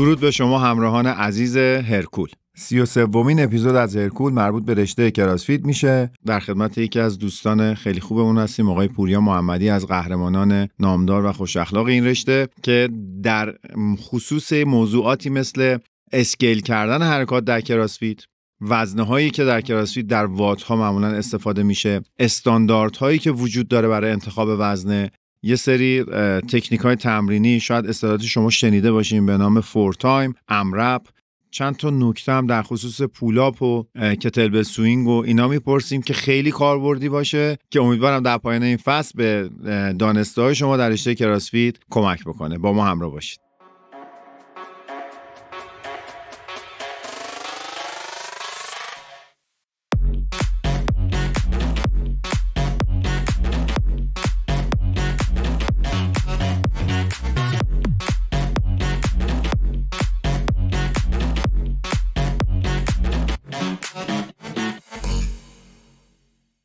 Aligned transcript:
درود 0.00 0.20
به 0.20 0.30
شما 0.30 0.58
همراهان 0.58 1.06
عزیز 1.06 1.56
هرکول. 1.56 2.28
سی 2.56 2.80
و 2.80 2.86
سومین 2.86 3.42
اپیزود 3.42 3.74
از 3.74 3.96
هرکول 3.96 4.32
مربوط 4.32 4.64
به 4.64 4.74
رشته 4.74 5.10
کراسفیت 5.10 5.64
میشه. 5.64 6.10
در 6.26 6.40
خدمت 6.40 6.78
یکی 6.78 7.00
از 7.00 7.18
دوستان 7.18 7.74
خیلی 7.74 8.00
خوبمون 8.00 8.38
هستیم 8.38 8.68
آقای 8.70 8.88
پوریا 8.88 9.20
محمدی 9.20 9.68
از 9.68 9.86
قهرمانان 9.86 10.68
نامدار 10.78 11.24
و 11.24 11.32
خوش 11.32 11.56
اخلاق 11.56 11.86
این 11.86 12.06
رشته 12.06 12.48
که 12.62 12.88
در 13.22 13.54
خصوص 13.96 14.52
موضوعاتی 14.52 15.30
مثل 15.30 15.78
اسکیل 16.12 16.60
کردن 16.60 17.02
حرکات 17.02 17.44
در 17.44 17.60
کراسفیت 17.60 18.20
وزنه 18.60 19.02
هایی 19.02 19.30
که 19.30 19.44
در 19.44 19.60
کراسفیت 19.60 20.06
در 20.06 20.26
وات 20.26 20.62
ها 20.62 20.76
معمولا 20.76 21.08
استفاده 21.08 21.62
میشه 21.62 22.00
استاندارد 22.18 22.96
هایی 22.96 23.18
که 23.18 23.30
وجود 23.30 23.68
داره 23.68 23.88
برای 23.88 24.10
انتخاب 24.10 24.48
وزنه 24.58 25.10
یه 25.42 25.56
سری 25.56 26.04
تکنیک 26.48 26.80
های 26.80 26.96
تمرینی 26.96 27.60
شاید 27.60 27.86
استعدادی 27.86 28.26
شما 28.26 28.50
شنیده 28.50 28.92
باشیم 28.92 29.26
به 29.26 29.36
نام 29.36 29.60
for 29.60 29.94
time 29.94 30.34
AMRAP 30.48 31.02
چند 31.50 31.76
تا 31.76 31.90
نکته 31.90 32.32
هم 32.32 32.46
در 32.46 32.62
خصوص 32.62 33.02
pull 33.02 33.42
up 33.42 33.62
و 33.62 33.84
kettle 34.14 34.62
swing 34.62 35.08
و 35.08 35.22
اینا 35.26 35.48
می‌پرسیم 35.48 36.02
که 36.02 36.14
خیلی 36.14 36.50
کاربردی 36.50 37.08
باشه 37.08 37.58
که 37.70 37.80
امیدوارم 37.80 38.22
در 38.22 38.38
پایان 38.38 38.62
این 38.62 38.76
فصل 38.76 39.12
به 39.16 39.50
دانسته 39.98 40.54
شما 40.54 40.76
در 40.76 40.88
رشته 40.88 41.14
کراسفیت 41.14 41.76
کمک 41.90 42.24
بکنه. 42.24 42.58
با 42.58 42.72
ما 42.72 42.84
همراه 42.84 43.10
باشید. 43.10 43.49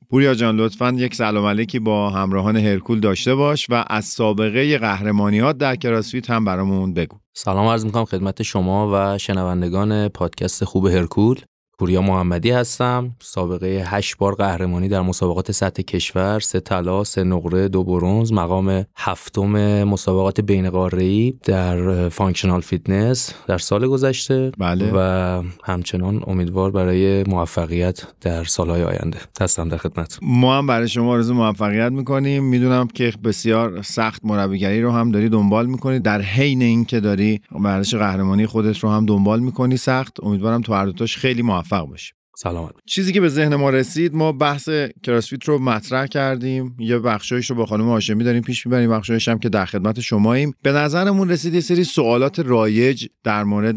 پوریا 0.10 0.34
جان 0.34 0.56
لطفا 0.56 0.94
یک 0.98 1.16
سلام 1.16 1.46
علیکی 1.46 1.80
با 1.80 2.10
همراهان 2.10 2.56
هرکول 2.58 3.00
داشته 3.00 3.36
باش 3.36 3.70
و 3.70 3.84
از 3.88 4.06
سابقه 4.06 4.78
قهرمانیات 4.78 5.58
در 5.58 5.76
کراسفیت 5.76 6.30
هم 6.30 6.46
برامون 6.46 6.94
بگو. 6.94 7.18
سلام 7.34 7.68
عرض 7.68 7.86
می‌کنم 7.86 8.06
خدمت 8.06 8.44
شما 8.44 8.92
و 8.94 9.18
شنوندگان 9.18 10.08
پادکست 10.08 10.64
خوب 10.64 10.86
هرکول. 10.86 11.38
پوریا 11.80 12.02
محمدی 12.02 12.52
هستم. 12.52 13.16
سابقه 13.20 13.84
هشت 13.88 14.18
بار 14.18 14.36
قهرمانی 14.36 14.88
در 14.88 15.02
مسابقات 15.02 15.52
سطح 15.52 15.82
کشور 15.82 16.40
سه 16.40 16.60
طلا 16.60 17.04
سه 17.04 17.24
نقره 17.24 17.68
دو 17.68 17.84
برونز 17.84 18.34
مقام 18.34 18.86
هفتم 18.96 19.84
مسابقات 19.84 20.42
بین 20.42 20.70
قاره‌ای 20.70 21.34
در 21.44 22.10
functional 22.10 22.62
fitness 22.62 23.34
در 23.48 23.58
سال 23.58 23.88
گذشته 23.88 24.52
بله. 24.58 24.92
و 24.96 25.44
همچنان 25.64 26.24
امیدوار 26.28 26.72
برای 26.72 27.24
موفقیت 27.24 28.04
در 28.22 28.44
سالهای 28.44 28.84
آینده 28.84 29.20
هستم 29.42 29.70
در 29.70 29.78
خدمت. 29.78 30.20
ما 30.22 30.58
هم 30.58 30.68
برای 30.68 30.88
شما 30.88 31.12
آرزو 31.12 31.34
موفقیت 31.34 31.92
می‌کنیم. 31.92 32.44
می‌دونم 32.44 32.88
که 32.88 33.14
بسیار 33.24 33.82
سخت 33.82 34.22
مربیگری 34.26 34.82
رو 34.82 34.92
هم 34.92 35.12
داری 35.12 35.30
دنبال 35.30 35.66
می‌کنی. 35.66 36.00
در 36.00 36.22
حین 36.22 36.62
اینکه 36.62 37.00
داری 37.00 37.42
ورزش 37.52 37.96
قهرمانی 37.96 38.46
خودت 38.46 38.78
رو 38.78 38.90
هم 38.90 39.06
دنبال 39.06 39.40
می‌کنی 39.40 39.78
سخت. 39.78 40.18
امیدوارم 40.24 40.62
تو 40.62 40.74
هر 40.74 40.86
دوتاش 40.86 41.18
خیلی 41.18 41.42
موفق 41.42 41.65
موفق 41.66 41.88
باشیم 41.88 42.18
سلامت. 42.38 42.72
چیزی 42.86 43.14
که 43.14 43.22
به 43.22 43.30
ذهن 43.30 43.56
ما 43.56 43.70
رسید 43.70 44.16
ما 44.16 44.32
بحث 44.32 44.70
کراسفیت 45.04 45.44
رو 45.44 45.60
مطرح 45.60 46.08
کردیم. 46.08 46.76
یه 46.80 47.00
بخشایش 47.00 47.50
رو 47.50 47.56
با 47.56 47.66
خانم 47.66 47.90
هاشمی 47.90 48.24
داریم 48.24 48.42
پیش 48.42 48.66
می‌بریم. 48.66 48.90
بخشایش 48.90 49.28
هم 49.28 49.40
که 49.40 49.50
در 49.50 49.66
خدمت 49.66 50.00
شماییم. 50.00 50.54
به 50.62 50.72
نظرمون 50.72 51.30
رسید 51.30 51.54
یه 51.54 51.60
سری 51.60 51.84
سوالات 51.84 52.40
رایج 52.40 53.08
در 53.24 53.44
مورد 53.44 53.76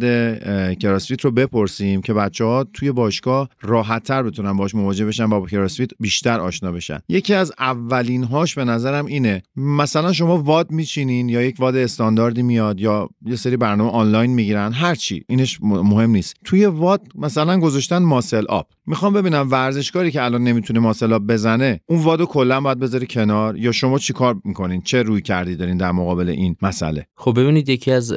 کراسفیت 0.78 1.20
رو 1.20 1.30
بپرسیم 1.30 2.00
که 2.00 2.12
بچه 2.12 2.44
ها 2.44 2.64
توی 2.72 2.92
باشگاه 2.92 3.48
راحتتر 3.60 4.22
بتونن 4.22 4.56
باش 4.56 4.74
مواجه 4.74 5.06
بشن 5.06 5.24
و 5.24 5.40
با 5.40 5.46
کراسفیت 5.46 5.90
بیشتر 6.00 6.40
آشنا 6.40 6.72
بشن. 6.72 6.98
یکی 7.08 7.34
از 7.34 7.52
اولین 7.58 8.24
هاش 8.24 8.54
به 8.54 8.64
نظرم 8.64 9.06
اینه. 9.06 9.42
مثلا 9.56 10.12
شما 10.12 10.42
واد 10.42 10.70
میچینین 10.70 11.28
یا 11.28 11.42
یک 11.42 11.56
واد 11.58 11.76
استانداردی 11.76 12.42
میاد 12.42 12.80
یا 12.80 13.08
یه 13.26 13.36
سری 13.36 13.56
برنامه 13.56 13.90
آنلاین 13.90 14.30
می‌گیرن 14.30 14.72
هر 14.72 14.94
چی 14.94 15.24
اینش 15.28 15.58
مهم 15.62 16.10
نیست. 16.10 16.34
توی 16.44 16.66
WOD 16.66 17.02
مثلا 17.14 17.60
گذاشتن 17.60 17.98
muscle 17.98 18.44
up. 18.48 18.66
می‌خوام 18.86 19.12
ببینم 19.12 19.50
ورزشکاری 19.50 20.10
که 20.10 20.22
الان 20.22 20.42
نمی‌تونه 20.44 20.80
muscle 20.80 21.12
up 21.12 21.26
بزنه 21.26 21.80
اون 21.86 22.02
WOD 22.02 22.20
و 22.20 22.26
کلا 22.26 22.60
باید 22.60 22.78
بذاری 22.78 23.06
کنار 23.06 23.56
یا 23.56 23.72
شما 23.72 23.98
چی 23.98 24.12
کار 24.12 24.36
می‌کنین؟ 24.44 24.82
چه 24.82 25.02
رویکردی 25.02 25.56
دارین 25.56 25.76
در 25.76 25.92
مقابل 25.92 26.28
این 26.28 26.56
مسئله؟ 26.62 27.06
خب 27.16 27.40
ببینید 27.40 27.68
یکی 27.68 27.92
از 27.92 28.12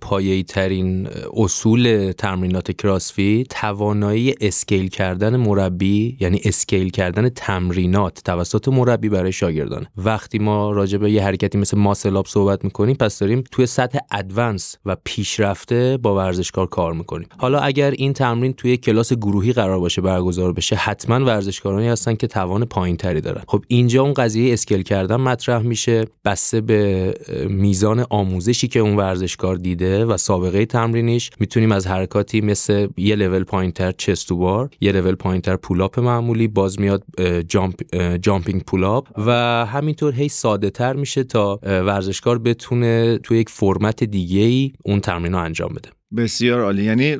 پایه‌ای 0.00 0.42
ترین 0.42 1.08
اصول 1.36 2.12
تمرینات 2.18 2.72
کراسفیت 2.72 3.46
توانایی 3.50 4.34
scale 4.40 4.88
کردن 4.88 5.36
مربی 5.36 6.16
یعنی 6.20 6.40
scale 6.44 6.90
کردن 6.90 7.28
تمرینات 7.28 8.22
توسط 8.24 8.68
مربی 8.68 9.08
برای 9.08 9.32
شاگردان 9.32 9.86
وقتی 9.96 10.38
ما 10.38 10.70
راجع 10.70 10.98
به 10.98 11.10
یه 11.10 11.24
حرکتی 11.24 11.58
مثل 11.58 11.78
muscle 11.78 12.16
up 12.16 12.26
صحبت 12.26 12.64
می‌کنیم 12.64 12.96
پس 12.96 13.18
داریم 13.18 13.44
توی 13.50 13.66
سطح 13.66 13.98
advance 14.12 14.76
و 14.84 14.96
پیشرفته 15.04 15.98
با 16.02 16.16
ورزشکار 16.16 16.66
کار 16.66 16.92
می‌کنیم. 16.92 17.28
حالا 17.38 17.58
اگر 17.58 17.90
این 17.90 18.12
تمرین 18.12 18.52
توی 18.52 18.76
کلاس 18.76 19.12
گروهی 19.12 19.52
قرار 19.52 19.73
باشه 19.78 20.02
برگزار 20.02 20.52
بشه 20.52 20.76
حتما 20.76 21.24
ورزشکارانی 21.24 21.88
هستن 21.88 22.14
که 22.14 22.26
توان 22.26 22.64
پایین 22.64 22.96
تری 22.96 23.20
دارن. 23.20 23.42
خب 23.46 23.64
اینجا 23.68 24.02
اون 24.02 24.12
قضیه 24.12 24.52
scale 24.52 24.82
کردن 24.82 25.16
مطرح 25.16 25.62
میشه 25.62 26.04
بسته 26.24 26.60
به 26.60 27.14
میزان 27.48 28.06
آموزشی 28.10 28.68
که 28.68 28.80
اون 28.80 28.96
ورزشکار 28.96 29.56
دیده 29.56 30.04
و 30.04 30.16
سابقه 30.16 30.66
تمرینیش 30.66 31.30
می‌تونیم 31.40 31.72
از 31.72 31.86
حرکاتی 31.86 32.40
مثل 32.40 32.88
یه 32.96 33.14
لول 33.14 33.44
پایینتر 33.44 33.92
chest 33.92 34.23
to 34.23 34.36
bar 34.36 34.70
یه 34.80 34.92
لول 34.92 35.14
پایینتر 35.14 35.56
pull 35.56 35.85
up 35.85 36.00
معمولی 36.00 36.48
باز 36.48 36.80
میاد 36.80 37.04
jump 37.48 37.74
jumping 38.16 38.62
pull 38.62 38.93
up 38.93 39.08
و 39.26 39.30
همینطور 39.66 40.14
هی 40.14 40.28
ساده 40.28 40.70
تر 40.70 40.92
میشه 40.92 41.24
تا 41.24 41.60
ورزشکار 41.62 42.38
بتونه 42.38 43.18
تو 43.18 43.34
یک 43.34 43.48
فرمت 43.48 44.04
دیگه 44.04 44.40
ای 44.40 44.72
اون 44.84 45.00
تمرین 45.00 45.32
رو 45.32 45.38
انجام 45.38 45.74
بده. 45.74 45.88
بسیار 46.16 46.60
عالی. 46.60 46.84
یعنی 46.84 47.16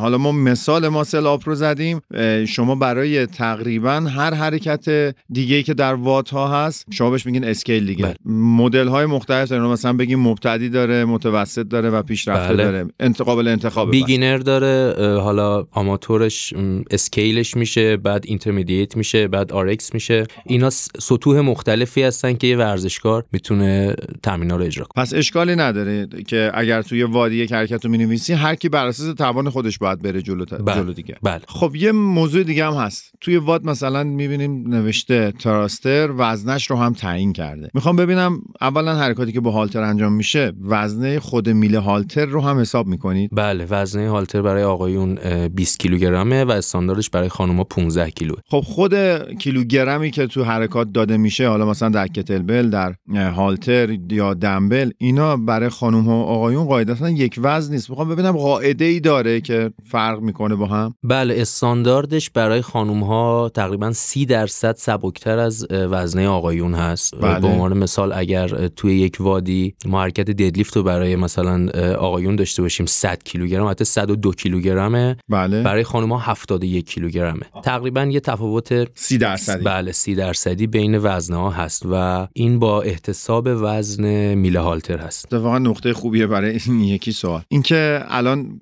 حالا 0.00 0.18
ما 0.18 0.32
مثال 0.32 0.88
muscle 0.88 1.26
up 1.26 1.44
رو 1.44 1.54
زدیم. 1.54 2.00
شما 2.48 2.74
برای 2.74 3.26
تقریبا 3.26 3.90
هر 3.90 4.34
حرکت 4.34 5.14
دیگه 5.30 5.62
که 5.62 5.74
در 5.74 5.94
WOD 5.94 6.30
ها 6.30 6.66
هست 6.66 6.86
شما 6.92 7.10
بهش 7.10 7.26
میگین 7.26 7.44
scale 7.44 7.86
دیگه. 7.86 8.14
مدل 8.24 8.88
های 8.88 9.06
مختلف 9.06 9.48
داره. 9.48 9.62
مثلا 9.62 9.92
بگیم 9.92 10.20
مبتدی 10.20 10.68
داره 10.68 11.04
متوسط 11.04 11.68
داره 11.68 11.90
و 11.90 12.02
پیشرفته 12.02 12.54
بله. 12.54 12.64
داره. 12.64 12.86
انتقابل 13.00 13.48
انتخاب 13.48 13.90
beginner 13.90 14.38
داره 14.38 14.94
حالا 15.20 15.66
آماتورش 15.70 16.54
scale 16.90 17.37
ش 17.37 17.56
میشه 17.56 17.96
بعد 17.96 18.24
intermediate 18.26 18.96
میشه 18.96 19.28
بعد 19.28 19.52
RX 19.52 19.94
میشه. 19.94 20.26
اینا 20.46 20.70
سطوح 20.70 21.40
مختلفی 21.40 22.02
هستن 22.02 22.34
که 22.34 22.46
یه 22.46 22.56
ورزشکار 22.56 23.24
می‌تونه 23.32 23.94
تمرینا 24.22 24.56
رو 24.56 24.64
اجرا 24.64 24.84
کنه. 24.84 25.02
پس 25.04 25.14
اشکالی 25.14 25.56
نداره 25.56 26.08
که 26.28 26.50
اگر 26.54 26.82
توی 26.82 27.02
WOD 27.02 27.28
ی 27.28 27.36
یک 27.36 27.52
حرکت 27.52 27.84
رو 27.84 27.90
می‌نویسی 27.90 28.35
هر 28.36 28.54
کی 28.54 28.68
بر 28.68 28.86
اساس 28.86 29.14
توان 29.14 29.50
خودش 29.50 29.78
باید 29.78 30.02
بره 30.02 30.22
جلو 30.22 30.44
بله. 30.44 30.76
جلو 30.76 30.92
دیگه. 30.92 31.16
بله. 31.22 31.40
خب 31.48 31.76
یه 31.76 31.92
موضوع 31.92 32.42
دیگه 32.42 32.66
هم 32.66 32.72
هست. 32.72 33.12
توی 33.20 33.36
WOD 33.36 33.64
مثلا 33.64 34.04
می‌بینیم 34.04 34.64
نوشته 34.68 35.32
thruster 35.38 36.10
وزنش 36.16 36.70
رو 36.70 36.76
هم 36.76 36.92
تعیین 36.92 37.32
کرده. 37.32 37.70
می‌خوام 37.74 37.96
ببینم 37.96 38.40
اولا 38.60 38.94
حرکاتی 38.94 39.32
که 39.32 39.40
با 39.40 39.50
هالتر 39.50 39.82
انجام 39.82 40.12
میشه 40.12 40.52
وزنه 40.62 41.20
خود 41.20 41.48
میله 41.48 41.78
هالتر 41.78 42.26
رو 42.26 42.40
هم 42.40 42.58
حساب 42.58 42.86
می‌کنید؟ 42.86 43.30
بله 43.32 43.66
وزنه 43.70 44.10
هالتر 44.10 44.42
برای 44.42 44.62
آقایون 44.62 45.14
20 45.48 45.78
کیلوگرمه 45.78 46.44
و 46.44 46.50
استانداردش 46.50 47.10
برای 47.10 47.28
خانوما 47.28 47.64
15 47.64 48.10
کیلو. 48.10 48.34
خب 48.46 48.60
خود 48.60 48.94
کیلوگرمی 49.38 50.10
که 50.10 50.26
تو 50.26 50.44
حرکات 50.44 50.92
داده 50.92 51.16
میشه 51.16 51.48
حالا 51.48 51.66
مثلا 51.66 51.88
در 51.88 52.06
کتلبل 52.06 52.70
در 52.70 52.94
هالتر 53.14 53.98
یا 54.10 54.34
دمبل 54.34 54.90
اینا 54.98 55.36
برای 55.36 55.68
خانم 55.68 56.00
ها 56.04 56.16
و 56.16 56.22
آقایون 56.22 56.64
قاعدتا 56.64 57.10
یک 57.10 57.40
وزن 57.42 57.72
نیست. 57.72 57.90
می‌خوام 57.90 58.08
ببینم 58.08 58.25
قاعده 58.32 58.84
ای 58.84 59.00
داره 59.00 59.40
که 59.40 59.70
فرق 59.84 60.20
می‌کنه 60.20 60.54
با 60.54 60.66
هم؟ 60.66 60.94
بله 61.02 61.34
استانداردش 61.38 62.30
برای 62.30 62.62
خانم 62.62 63.02
ها 63.02 63.50
تقریبا 63.54 63.92
سی 63.92 64.26
درصد 64.26 64.76
سبکتر 64.76 65.38
از 65.38 65.66
وزنه 65.70 66.28
آقایون 66.28 66.74
هست. 66.74 67.14
بله. 67.20 67.40
به 67.40 67.46
عنوان 67.46 67.78
مثال 67.78 68.12
اگر 68.12 68.68
توی 68.68 68.98
یک 68.98 69.16
وادی 69.20 69.74
ما 69.86 70.02
حرکت 70.02 70.24
ددلیفت 70.30 70.76
رو 70.76 70.82
برای 70.82 71.16
مثلا 71.16 71.68
آقایون 71.98 72.36
داشته 72.36 72.62
باشیم 72.62 72.86
100 72.86 73.22
کیلوگرم 73.24 73.68
حتی 73.68 73.84
102 73.84 74.32
کیلوگرمه. 74.32 75.16
بله. 75.28 75.62
برای 75.62 75.84
خانم 75.84 76.12
ها 76.12 76.18
71 76.18 76.90
کیلوگرمه. 76.90 77.42
تقریبا 77.64 78.04
یه 78.04 78.20
تفاوت 78.20 78.88
سی 78.98 79.18
درصدی. 79.18 79.64
بله 79.64 79.92
سی 79.92 80.14
درصدی 80.14 80.66
بین 80.66 80.98
وزنه 80.98 81.36
ها 81.36 81.50
هست 81.50 81.82
و 81.90 82.26
این 82.32 82.58
با 82.58 82.82
احتساب 82.82 83.48
وزن 83.48 84.34
میله 84.34 84.60
هالتر 84.60 84.98
هست. 84.98 85.34
اتفاقا 85.34 85.58
نقطه 85.58 85.92
خوبیه 85.92 86.26
برای 86.26 86.58
این 86.66 86.80
یکی 86.80 87.12
سوال. 87.12 87.42
اینکه 87.48 88.04
الان 88.08 88.60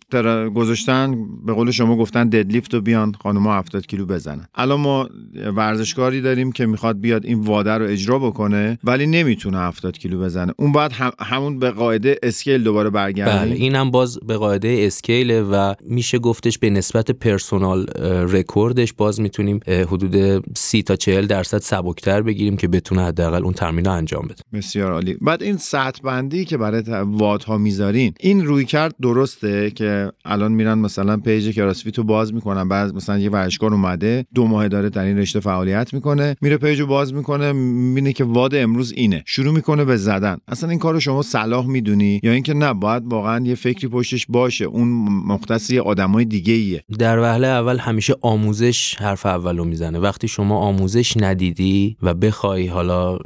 گذاشتن 0.55 1.17
به 1.47 1.53
قول 1.53 1.71
شما 1.71 1.97
گفتن 1.97 2.29
ددلیفت 2.29 2.75
رو 2.75 2.81
بیان 2.81 3.13
خانم‌ها 3.23 3.59
70 3.59 3.87
کیلو 3.87 4.07
بزنن. 4.07 4.47
الان 4.55 4.81
ما 4.81 5.09
ورزشکاری 5.57 6.21
داریم 6.21 6.53
که 6.53 6.67
می‌خواد 6.67 7.01
بیاد 7.01 7.25
این 7.25 7.41
واده 7.41 7.71
رو 7.71 7.85
اجرا 7.85 8.19
بکنه 8.19 8.79
ولی 8.85 9.07
نمی‌تونه 9.07 9.59
70 9.59 9.99
کیلو 9.99 10.21
بزنه. 10.21 10.53
اون 10.59 10.73
باید 10.73 10.93
همون 11.21 11.59
به 11.59 11.71
قاعده 11.71 12.19
scale 12.23 12.63
دوباره 12.63 12.91
برگرده 12.91 13.39
بله 13.39 13.55
اینم 13.55 13.91
باز 13.91 14.19
به 14.19 14.37
قاعده 14.37 14.77
scale 14.81 15.45
و 15.53 15.75
میشه 15.85 16.19
گفتش 16.19 16.59
به 16.59 16.71
نسبت 16.71 17.11
personal 17.11 17.87
record 18.31 18.77
ش 18.77 18.93
باز 18.93 19.21
می‌تونیم 19.21 19.61
حدود 19.67 20.45
30 20.57 20.83
تا 20.83 20.97
40 20.97 21.27
درصد 21.27 21.59
سبکتر 21.59 22.23
بگیریم 22.23 22.57
که 22.57 22.69
بتونه 22.69 23.05
حداقل 23.05 23.45
اون 23.45 23.53
تمرین 23.53 23.85
رو 23.85 23.93
انجام 23.93 24.23
بده. 24.25 24.43
بسیار 24.53 24.93
عالی. 24.93 25.17
بعد 25.21 25.43
این 25.43 25.57
سطح 25.57 26.01
بندی 26.03 26.45
که 26.45 26.57
برای 26.57 26.83
WOD 27.05 27.45
ها 27.45 27.59
می‌ذارین 27.59 28.15
این 28.21 28.47
رویکرد 28.47 28.95
درسته 29.35 29.71
که 29.71 30.13
الان 30.25 30.53
میرن 30.53 30.79
مثلا 30.79 31.17
page 31.17 31.55
کراسفیتو 31.55 32.03
باز 32.03 32.35
می‌کنن. 32.35 32.69
بعد 32.69 32.95
مثلا 32.95 33.19
یه 33.19 33.31
ورزشکار 33.31 33.73
اومده 33.73 34.27
دو 34.35 34.47
ماه 34.47 34.69
داره 34.69 34.91
در 34.91 35.05
این 35.05 35.19
رشته 35.19 35.41
فعالیت 35.41 35.95
می‌کنه 35.95 36.37
میره 36.41 36.57
page 36.57 36.81
و 36.81 36.87
باز 36.87 37.15
می‌کنه 37.15 37.53
می‌بینه 37.53 38.13
که 38.13 38.25
WOD 38.25 38.55
امروز 38.55 38.93
اینه. 38.93 39.23
شروع 39.27 39.55
می‌کنه 39.55 39.85
به 39.85 39.97
زدن. 39.97 40.37
اصلا 40.49 40.71
این 40.71 40.79
کارو 40.79 41.01
شما 41.01 41.23
صلاح 41.23 41.67
می‌دونی؟ 41.67 42.21
یا 42.23 42.33
اینکه 42.33 42.55
نه 42.55 42.73
باید 42.73 43.03
واقعا 43.07 43.47
یه 43.47 43.55
فکری 43.55 43.89
پشتش 43.89 44.27
باشه. 44.29 44.65
اون 44.65 44.89
مختص 45.27 45.71
یه 45.71 45.83
آدمای 45.83 46.25
دیگه 46.25 46.55
ایه 46.55 46.83
در 46.99 47.19
وهله 47.19 47.47
اول 47.47 47.79
همیشه 47.79 48.15
آموزش 48.21 48.95
حرف 48.95 49.27
اولو 49.27 49.65
می‌زنه. 49.65 49.99
وقتی 49.99 50.29
شما 50.29 50.59
آموزش 50.59 51.17
ندیدی 51.17 51.97
و 52.03 52.15
بخوای 52.15 52.67
حالا 52.67 53.17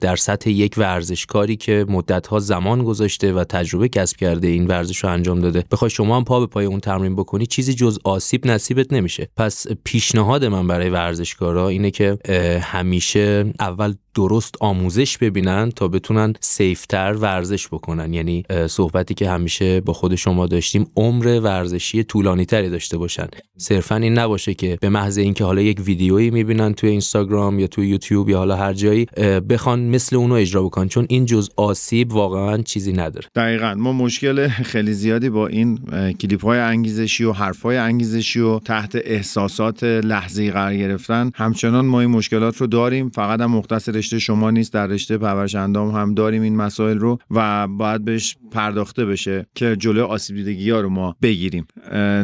در 0.00 0.16
سطح 0.16 0.50
یک 0.50 0.74
ورزشکاری 0.76 1.56
که 1.56 1.86
مدتها 1.88 2.38
زمان 2.38 2.82
گذاشته 2.82 3.32
و 3.32 3.44
تجربه 3.44 3.88
کسب 3.88 4.16
کرده 4.16 4.48
این 4.48 4.66
ورزش 4.66 4.98
رو 4.98 5.10
انجام 5.10 5.40
داده 5.40 5.55
بخوای 5.70 5.90
شما 5.90 6.16
هم 6.16 6.24
پا 6.24 6.40
به 6.40 6.46
پای 6.46 6.66
اون 6.66 6.80
تمرین 6.80 7.16
بکنی 7.16 7.46
چیزی 7.46 7.74
جز 7.74 7.98
آسیب 8.04 8.46
نصیبت 8.46 8.92
نمیشه. 8.92 9.28
پس 9.36 9.66
پیشنهاد 9.84 10.44
من 10.44 10.66
برای 10.66 10.90
ورزشکارا 10.90 11.68
اینه 11.68 11.90
که 11.90 12.18
همیشه 12.62 13.54
اول 13.60 13.94
درست 14.16 14.54
آموزش 14.60 15.18
ببینن 15.18 15.70
تا 15.70 15.88
بتونن 15.88 16.32
سیفتر 16.40 17.12
ورزش 17.12 17.68
بکنن. 17.68 18.14
یعنی 18.14 18.44
صحبتی 18.68 19.14
که 19.14 19.30
همیشه 19.30 19.80
با 19.80 19.92
خود 19.92 20.14
شما 20.14 20.46
داشتیم 20.46 20.86
عمر 20.96 21.40
ورزشی 21.42 22.04
طولانی 22.04 22.44
تری 22.44 22.70
داشته 22.70 22.98
باشن. 22.98 23.26
صرفا 23.56 23.96
این 23.96 24.18
نباشه 24.18 24.54
که 24.54 24.78
به 24.80 24.88
محض 24.88 25.18
اینکه 25.18 25.44
حالا 25.44 25.62
یک 25.62 25.80
ویدیویی 25.80 26.30
می‌بینن 26.30 26.74
توی 26.74 26.90
اینستاگرام 26.90 27.58
یا 27.58 27.66
توی 27.66 27.88
یوتیوب 27.88 28.28
یا 28.28 28.38
حالا 28.38 28.56
هر 28.56 28.72
جایی 28.72 29.04
بخوان 29.48 29.80
مثل 29.80 30.16
اونو 30.16 30.34
اجرا 30.34 30.62
بکنن. 30.62 30.88
چون 30.88 31.06
این 31.08 31.26
جز 31.26 31.50
آسیب 31.56 32.12
واقعا 32.12 32.62
چیزی 32.62 32.92
نداره. 32.92 33.26
دقیقا. 33.34 33.74
ما 33.74 33.92
مشکل 33.92 34.48
خیلی 34.48 34.92
زیادی 34.92 35.30
با 35.30 35.46
این 35.46 35.78
کلیپ 36.20 36.44
های 36.44 36.58
انگیزشی 36.58 37.24
و 37.24 37.32
حرف 37.32 37.62
های 37.62 37.76
انگیزشی 37.76 38.40
و 38.40 38.58
تحت 38.58 38.98
احساسات 39.04 39.84
لحظه‌ای 39.84 40.50
قرار 40.50 40.76
گرفتن. 40.76 41.30
همچنان 41.34 41.86
ما 41.86 42.00
این 42.00 42.10
مشکلات 42.10 42.56
رو 42.56 42.66
داریم. 42.66 43.08
فقط 43.08 43.40
هم 43.40 43.50
مختص 43.50 43.88
رشته 44.06 44.18
شما 44.18 44.50
نیست 44.50 44.72
در 44.72 44.86
رشته 44.86 45.18
پرورش 45.18 45.54
اندام 45.54 45.90
هم 45.90 46.14
داریم 46.14 46.42
این 46.42 46.56
مسائل 46.56 46.98
رو 46.98 47.18
و 47.30 47.68
باید 47.68 48.04
بهش 48.04 48.36
پرداخته 48.50 49.04
بشه 49.04 49.46
که 49.54 49.76
جلوی 49.76 50.00
آسیب 50.00 50.36
دیدگی 50.36 50.70
ها 50.70 50.80
رو 50.80 50.88
ما 50.88 51.16
بگیریم. 51.22 51.66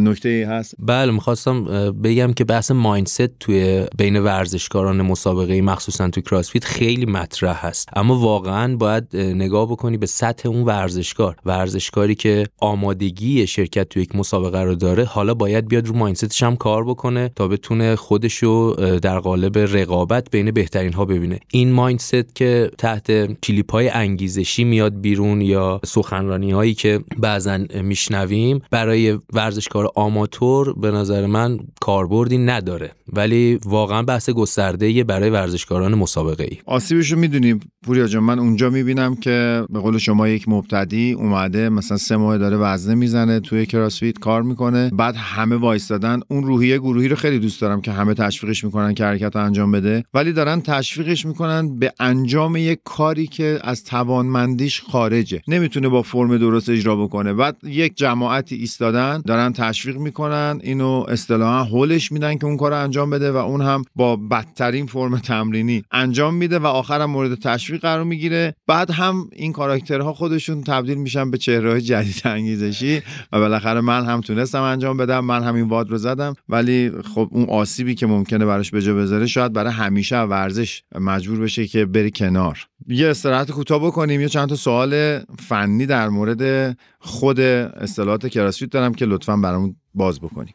نکته 0.00 0.28
ای 0.28 0.42
هست؟ 0.42 0.74
بله 0.78 1.12
می‌خواستم 1.12 1.64
بگم 1.92 2.32
که 2.32 2.44
بحث 2.44 2.70
مایندست 2.70 3.22
توی 3.22 3.86
بین 3.98 4.16
ورزشکاران 4.16 5.02
مسابقه 5.02 5.62
مخصوصا 5.62 6.08
تو 6.08 6.20
کراسفیت 6.20 6.64
خیلی 6.64 7.06
مطرح 7.06 7.66
هست. 7.66 7.88
اما 7.96 8.18
واقعا 8.18 8.76
باید 8.76 9.16
نگاه 9.16 9.66
بکنی 9.66 9.96
به 9.96 10.06
سطح 10.06 10.48
اون 10.48 10.62
ورزشکار. 10.62 11.36
ورزشکاری 11.44 12.14
که 12.14 12.46
آمادگی 12.60 13.46
شرکت 13.46 13.88
تو 13.88 14.00
یک 14.00 14.16
مسابقه 14.16 14.62
رو 14.62 14.74
داره 14.74 15.04
حالا 15.04 15.34
باید 15.34 15.68
بیاد 15.68 15.86
رو 15.86 15.96
مایندستش 15.96 16.42
هم 16.42 16.56
کار 16.56 16.84
بکنه 16.84 17.30
تا 17.36 17.48
بتونه 17.48 17.96
خودشو 17.96 18.74
در 19.02 19.18
قالب 19.18 19.58
رقابت 19.58 20.30
بین 20.30 20.50
بهترین 20.50 20.92
ها 20.92 21.04
ببینه. 21.04 21.38
این 21.52 21.71
مایندست 21.72 22.34
که 22.34 22.70
تحت 22.78 23.40
کلیپ 23.40 23.72
های 23.72 23.88
انگیزشی 23.88 24.64
میاد 24.64 25.00
بیرون 25.00 25.40
یا 25.40 25.80
سخنرانی 25.84 26.50
هایی 26.50 26.74
که 26.74 27.00
بعضا 27.18 27.58
میشنویم 27.82 28.62
برای 28.70 29.18
ورزشکار 29.32 29.88
آماتور 29.94 30.74
به 30.80 30.90
نظر 30.90 31.26
من 31.26 31.58
کاربردی 31.80 32.38
نداره. 32.38 32.92
ولی 33.12 33.58
واقعا 33.64 34.02
بحث 34.02 34.30
گسترده 34.30 35.04
برای 35.04 35.30
ورزشکاران 35.30 35.94
مسابقه 35.94 36.44
ای 36.44 36.58
آسیبش 36.66 37.12
رو 37.12 37.18
می‌دونیم 37.18 37.60
پوریا 37.86 38.06
جان 38.06 38.22
من 38.22 38.38
اونجا 38.38 38.70
می‌بینم 38.70 39.16
که 39.16 39.64
به 39.70 39.80
قول 39.80 39.98
شما 39.98 40.28
یک 40.28 40.48
مبتدی 40.48 41.12
اومده 41.12 41.68
مثلا 41.68 41.96
سه 41.96 42.16
ماه 42.16 42.38
داره 42.38 42.56
وزنه 42.56 42.94
می‌زنه 42.94 43.40
توی 43.40 43.66
کراسفیت 43.66 44.18
کار 44.18 44.42
می‌کنه. 44.42 44.90
بعد 44.90 45.14
همه 45.16 45.56
وایستادن. 45.56 46.20
اون 46.28 46.44
روحیه 46.44 46.78
گروهی 46.78 47.08
رو 47.08 47.16
خیلی 47.16 47.38
دوست 47.38 47.60
دارم 47.60 47.80
که 47.80 47.92
همه 47.92 48.14
تشویقش 48.14 48.64
می‌کنن 48.64 48.94
که 48.94 49.04
حرکت 49.04 49.36
انجام 49.36 49.72
بده. 49.72 50.04
ولی 50.14 50.32
دارن 50.32 50.60
تشویقش 50.60 51.26
می‌کنن 51.26 51.61
به 51.68 51.92
انجام 52.00 52.56
یک 52.56 52.78
کاری 52.84 53.26
که 53.26 53.58
از 53.62 53.84
توانمندیش 53.84 54.80
خارجه. 54.80 55.42
نمی‌تونه 55.48 55.88
با 55.88 56.02
فرم 56.02 56.38
درست 56.38 56.68
اجرا 56.68 56.96
بکنه. 56.96 57.32
بعد 57.32 57.56
یک 57.64 57.96
جماعتی 57.96 58.56
ایستادن 58.56 59.22
دارن 59.26 59.52
تشویق 59.52 59.96
می‌کنن 59.96 60.60
اینو 60.62 61.04
اصطلاحا 61.08 61.64
هولش 61.64 62.12
میدن 62.12 62.38
که 62.38 62.44
اون 62.46 62.56
کار 62.56 62.72
انجام 62.72 63.10
بده 63.10 63.32
و 63.32 63.36
اون 63.36 63.60
هم 63.60 63.84
با 63.96 64.16
بدترین 64.16 64.86
فرم 64.86 65.18
تمرینی 65.18 65.82
انجام 65.90 66.34
میده 66.34 66.58
و 66.58 66.66
آخرم 66.66 67.10
مورد 67.10 67.34
تشویق 67.34 67.80
قرار 67.80 68.04
می‌گیره. 68.04 68.54
بعد 68.66 68.90
هم 68.90 69.28
این 69.32 69.52
کاراکترها 69.52 70.12
خودشون 70.12 70.62
تبدیل 70.62 70.98
میشن 70.98 71.30
به 71.30 71.38
چهره 71.38 71.80
جدید 71.80 72.22
انگیزشی 72.24 73.02
و 73.32 73.38
بالاخره 73.38 73.80
من 73.80 74.04
هم 74.04 74.20
تونستم 74.20 74.62
انجام 74.62 74.96
بدم 74.96 75.24
من 75.24 75.42
همین 75.42 75.68
واد 75.68 75.90
رو 75.90 75.98
زدم. 75.98 76.34
ولی 76.48 76.90
خب 77.14 77.28
اون 77.30 77.44
آسیبی 77.48 77.94
که 77.94 78.06
ممکنه 78.06 78.46
براش 78.46 78.70
به 78.70 78.82
جا 78.82 78.94
بذاره 78.94 79.26
شاید 79.26 79.52
برای 79.52 79.72
همیشه 79.72 80.20
ورزش 80.20 80.82
مجبور 81.00 81.38
بشه 81.42 81.66
که 81.66 81.84
بری 81.84 82.10
کنار. 82.10 82.66
یه 82.88 83.08
استراحت 83.08 83.50
کوتاه 83.50 83.86
بکنیم. 83.86 84.20
یه 84.20 84.28
چند 84.28 84.48
تا 84.48 84.54
سوال 84.54 85.18
فنی 85.18 85.86
در 85.86 86.08
مورد 86.08 86.76
خود 86.98 87.40
اصطلاحات 87.40 88.26
کراسفیت 88.26 88.70
دارم 88.70 88.94
که 88.94 89.04
لطفا 89.04 89.36
برامون 89.36 89.76
باز 89.94 90.20
بکنیم. 90.20 90.54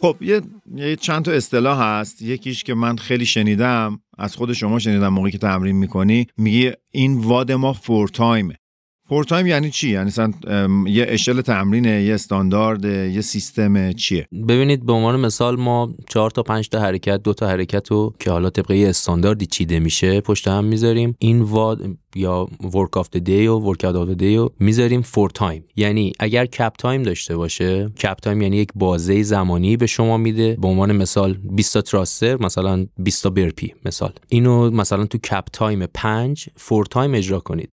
خب 0.00 0.16
یه, 0.20 0.40
یه 0.74 0.96
چند 0.96 1.24
تا 1.24 1.32
اصطلاح 1.32 1.82
هست. 1.82 2.22
یکیش 2.22 2.64
که 2.64 2.74
من 2.74 2.96
خیلی 2.96 3.26
شنیدم 3.26 4.00
از 4.18 4.36
خود 4.36 4.52
شما 4.52 4.78
شنیدم 4.78 5.08
موقعی 5.08 5.32
که 5.32 5.38
تمرین 5.38 5.76
می‌کنی 5.76 6.26
میگی 6.36 6.72
این 6.90 7.18
WOD 7.18 7.52
ما 7.52 7.72
for 7.72 8.08
time 8.08 8.54
ه 9.10 9.13
for 9.13 9.24
time 9.24 9.46
یعنی 9.46 9.70
چی؟ 9.70 9.90
یعنی 9.90 10.06
مثلا 10.06 10.32
یه 10.86 11.06
اشل 11.08 11.40
تمرینه 11.40 12.02
یه 12.02 12.14
استاندارد 12.14 12.84
یه 12.84 13.20
سیستم 13.20 13.92
چیه؟ 13.92 14.26
ببینید 14.48 14.86
به 14.86 14.92
عنوان 14.92 15.20
مثال 15.20 15.56
ما 15.56 15.94
چهار 16.08 16.30
تا 16.30 16.42
پنج 16.42 16.68
تا 16.68 16.80
حرکت 16.80 17.22
دو 17.22 17.34
تا 17.34 17.48
حرکت 17.48 17.90
رو 17.90 18.14
که 18.18 18.30
حالا 18.30 18.50
طبق 18.50 18.76
یه 18.76 18.88
استانداردی 18.88 19.46
چیده 19.46 19.78
میشه 19.78 20.20
پشت 20.20 20.48
هم 20.48 20.64
می‌ذاریم. 20.64 21.14
این 21.18 21.42
WOD 21.42 21.96
یا 22.14 22.48
workout 22.74 22.96
of 22.96 23.10
day 23.10 23.46
و 23.46 23.58
workout 23.58 23.84
of 23.84 24.08
day 24.08 24.36
رو 24.36 24.52
می‌ذاریم 24.60 25.02
for 25.02 25.30
time 25.30 25.64
یعنی 25.76 26.12
اگر 26.20 26.46
cap 26.46 26.72
time 26.78 27.02
داشته 27.02 27.36
باشه 27.36 27.88
cap 27.88 28.16
time 28.16 28.42
یعنی 28.42 28.56
یک 28.56 28.68
بازه 28.74 29.22
زمانی 29.22 29.76
به 29.76 29.86
شما 29.86 30.16
میده. 30.16 30.56
به 30.60 30.68
عنوان 30.68 30.96
مثال 30.96 31.38
20 31.50 31.74
تا 31.74 31.80
thruster 31.80 32.42
مثلا 32.42 32.86
20 32.98 33.22
تا 33.22 33.30
burpee 33.30 33.74
مثال. 33.84 34.12
اینو 34.28 34.70
مثلا 34.70 35.04
تو 35.04 35.18
cap 35.18 35.44
time 35.52 35.86
5 35.86 36.48
for 36.56 36.86
time 36.86 37.14
اجرا 37.14 37.40
کنید. 37.40 37.70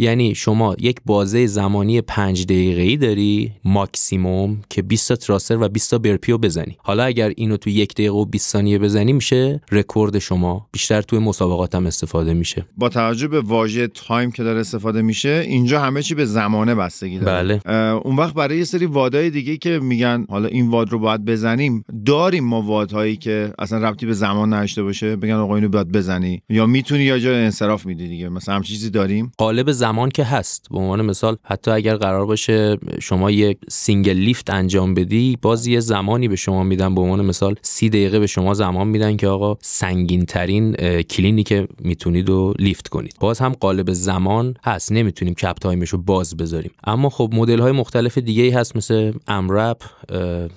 یعنی 0.00 0.34
شما 0.34 0.76
یک 0.78 0.96
بازه 1.06 1.46
زمانی 1.46 2.00
5 2.00 2.44
دقیقه 2.44 2.82
ای 2.82 2.96
داری 2.96 3.52
ماکسیموم 3.64 4.60
که 4.70 4.82
20 4.82 5.08
تا 5.08 5.16
thruster 5.16 5.56
و 5.56 5.68
20 5.68 5.90
تا 5.90 5.98
burpee 5.98 6.32
و 6.32 6.38
بزنی. 6.38 6.76
حالا 6.78 7.04
اگر 7.04 7.32
اینو 7.36 7.56
تو 7.56 7.70
یک 7.70 7.94
دقیقه 7.94 8.12
و 8.12 8.24
20 8.24 8.50
ثانیه 8.52 8.78
بزنی 8.78 9.12
میشه 9.12 9.60
رکورد 9.72 10.18
شما. 10.18 10.66
بیشتر 10.72 11.02
توی 11.02 11.18
مسابقات 11.18 11.74
هم 11.74 11.86
استفاده 11.86 12.34
میشه. 12.34 12.66
با 12.76 12.88
توجه 12.88 13.28
به 13.28 13.40
واژه 13.40 13.86
time 13.86 14.30
که 14.30 14.42
داره 14.42 14.60
استفاده 14.60 15.02
میشه 15.02 15.44
اینجا 15.46 15.80
همه 15.80 16.02
چی 16.02 16.14
به 16.14 16.24
زمانه 16.24 16.74
بستگی 16.74 17.18
داره. 17.18 17.60
بله. 17.64 17.72
اون 18.04 18.16
وقت 18.16 18.34
برای 18.34 18.58
یه 18.58 18.64
سری 18.64 18.86
WOD 18.86 19.19
ای 19.19 19.30
دیگه 19.30 19.56
که 19.56 19.78
میگن 19.78 20.26
حالا 20.28 20.48
این 20.48 20.68
WOD 20.68 20.90
رو 20.90 20.98
باید 20.98 21.24
بزنیم 21.24 21.84
داریم 22.06 22.44
ما 22.44 22.62
WOD 22.62 22.89
هایی 22.89 23.16
که 23.16 23.52
اصلا 23.58 23.88
ربطی 23.88 24.06
به 24.06 24.12
زمان 24.12 24.54
نداشته 24.54 24.82
باشه 24.82 25.16
بگن 25.16 25.34
آقا 25.34 25.56
اینو 25.56 25.68
باید 25.68 25.92
بزنی. 25.92 26.42
یا 26.48 26.66
می‌تونی 26.66 27.02
یا 27.02 27.18
جا 27.18 27.36
انصراف 27.36 27.86
میدی 27.86 28.08
دیگه. 28.08 28.28
مثلا 28.28 28.54
همچین 28.54 28.62
چیزی 28.62 28.90
داریم. 28.90 29.32
قالب 29.38 29.72
زمان 29.72 29.89
که 30.14 30.24
هست. 30.24 30.66
به 30.70 30.78
عنوان 30.78 31.02
مثال 31.02 31.36
حتی 31.44 31.70
اگر 31.70 31.96
قرار 31.96 32.26
باشه 32.26 32.76
شما 33.00 33.30
یک 33.30 33.58
single 33.68 34.12
lift 34.12 34.50
انجام 34.50 34.94
بدی 34.94 35.38
باز 35.42 35.66
یه 35.66 35.80
زمانی 35.80 36.28
به 36.28 36.36
شما 36.36 36.62
میدن. 36.62 36.94
به 36.94 37.00
عنوان 37.00 37.24
مثال 37.24 37.54
سی 37.62 37.88
دقیقه 37.88 38.18
به 38.18 38.26
شما 38.26 38.54
زمان 38.54 38.88
میدن 38.88 39.16
که 39.16 39.28
آقا 39.28 39.56
سنگین 39.62 40.24
ترین 40.24 40.72
clean 41.02 41.35
ی 41.35 41.42
که 41.42 41.68
می‌تونید 41.78 42.30
و 42.30 42.54
lift 42.58 42.88
کنید. 42.88 43.16
باز 43.20 43.38
هم 43.38 43.52
قالب 43.52 43.92
زمان 43.92 44.54
هست. 44.64 44.92
نمی‌تونیم 44.92 45.34
cap 45.34 45.56
time 45.60 45.79
ش 45.79 45.88
رو 45.88 45.98
باز 45.98 46.36
بذاریم. 46.36 46.70
اما 46.84 47.10
خب 47.10 47.30
مدل 47.32 47.58
های 47.58 47.72
مختلف 47.72 48.18
دیگه 48.18 48.42
ای 48.42 48.50
هست 48.50 48.76
مثل 48.76 49.12
AMRAP 49.28 49.82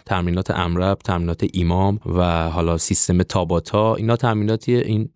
تمرینات 0.06 0.52
AMRAP 0.52 0.98
تمرینات 1.02 1.46
EMOM 1.54 2.00
و 2.06 2.50
حالا 2.50 2.78
سیستم 2.78 3.24
تاباتا. 3.24 3.96
اینا 3.96 4.16
تمریناتی 4.16 4.76
این 4.76 5.10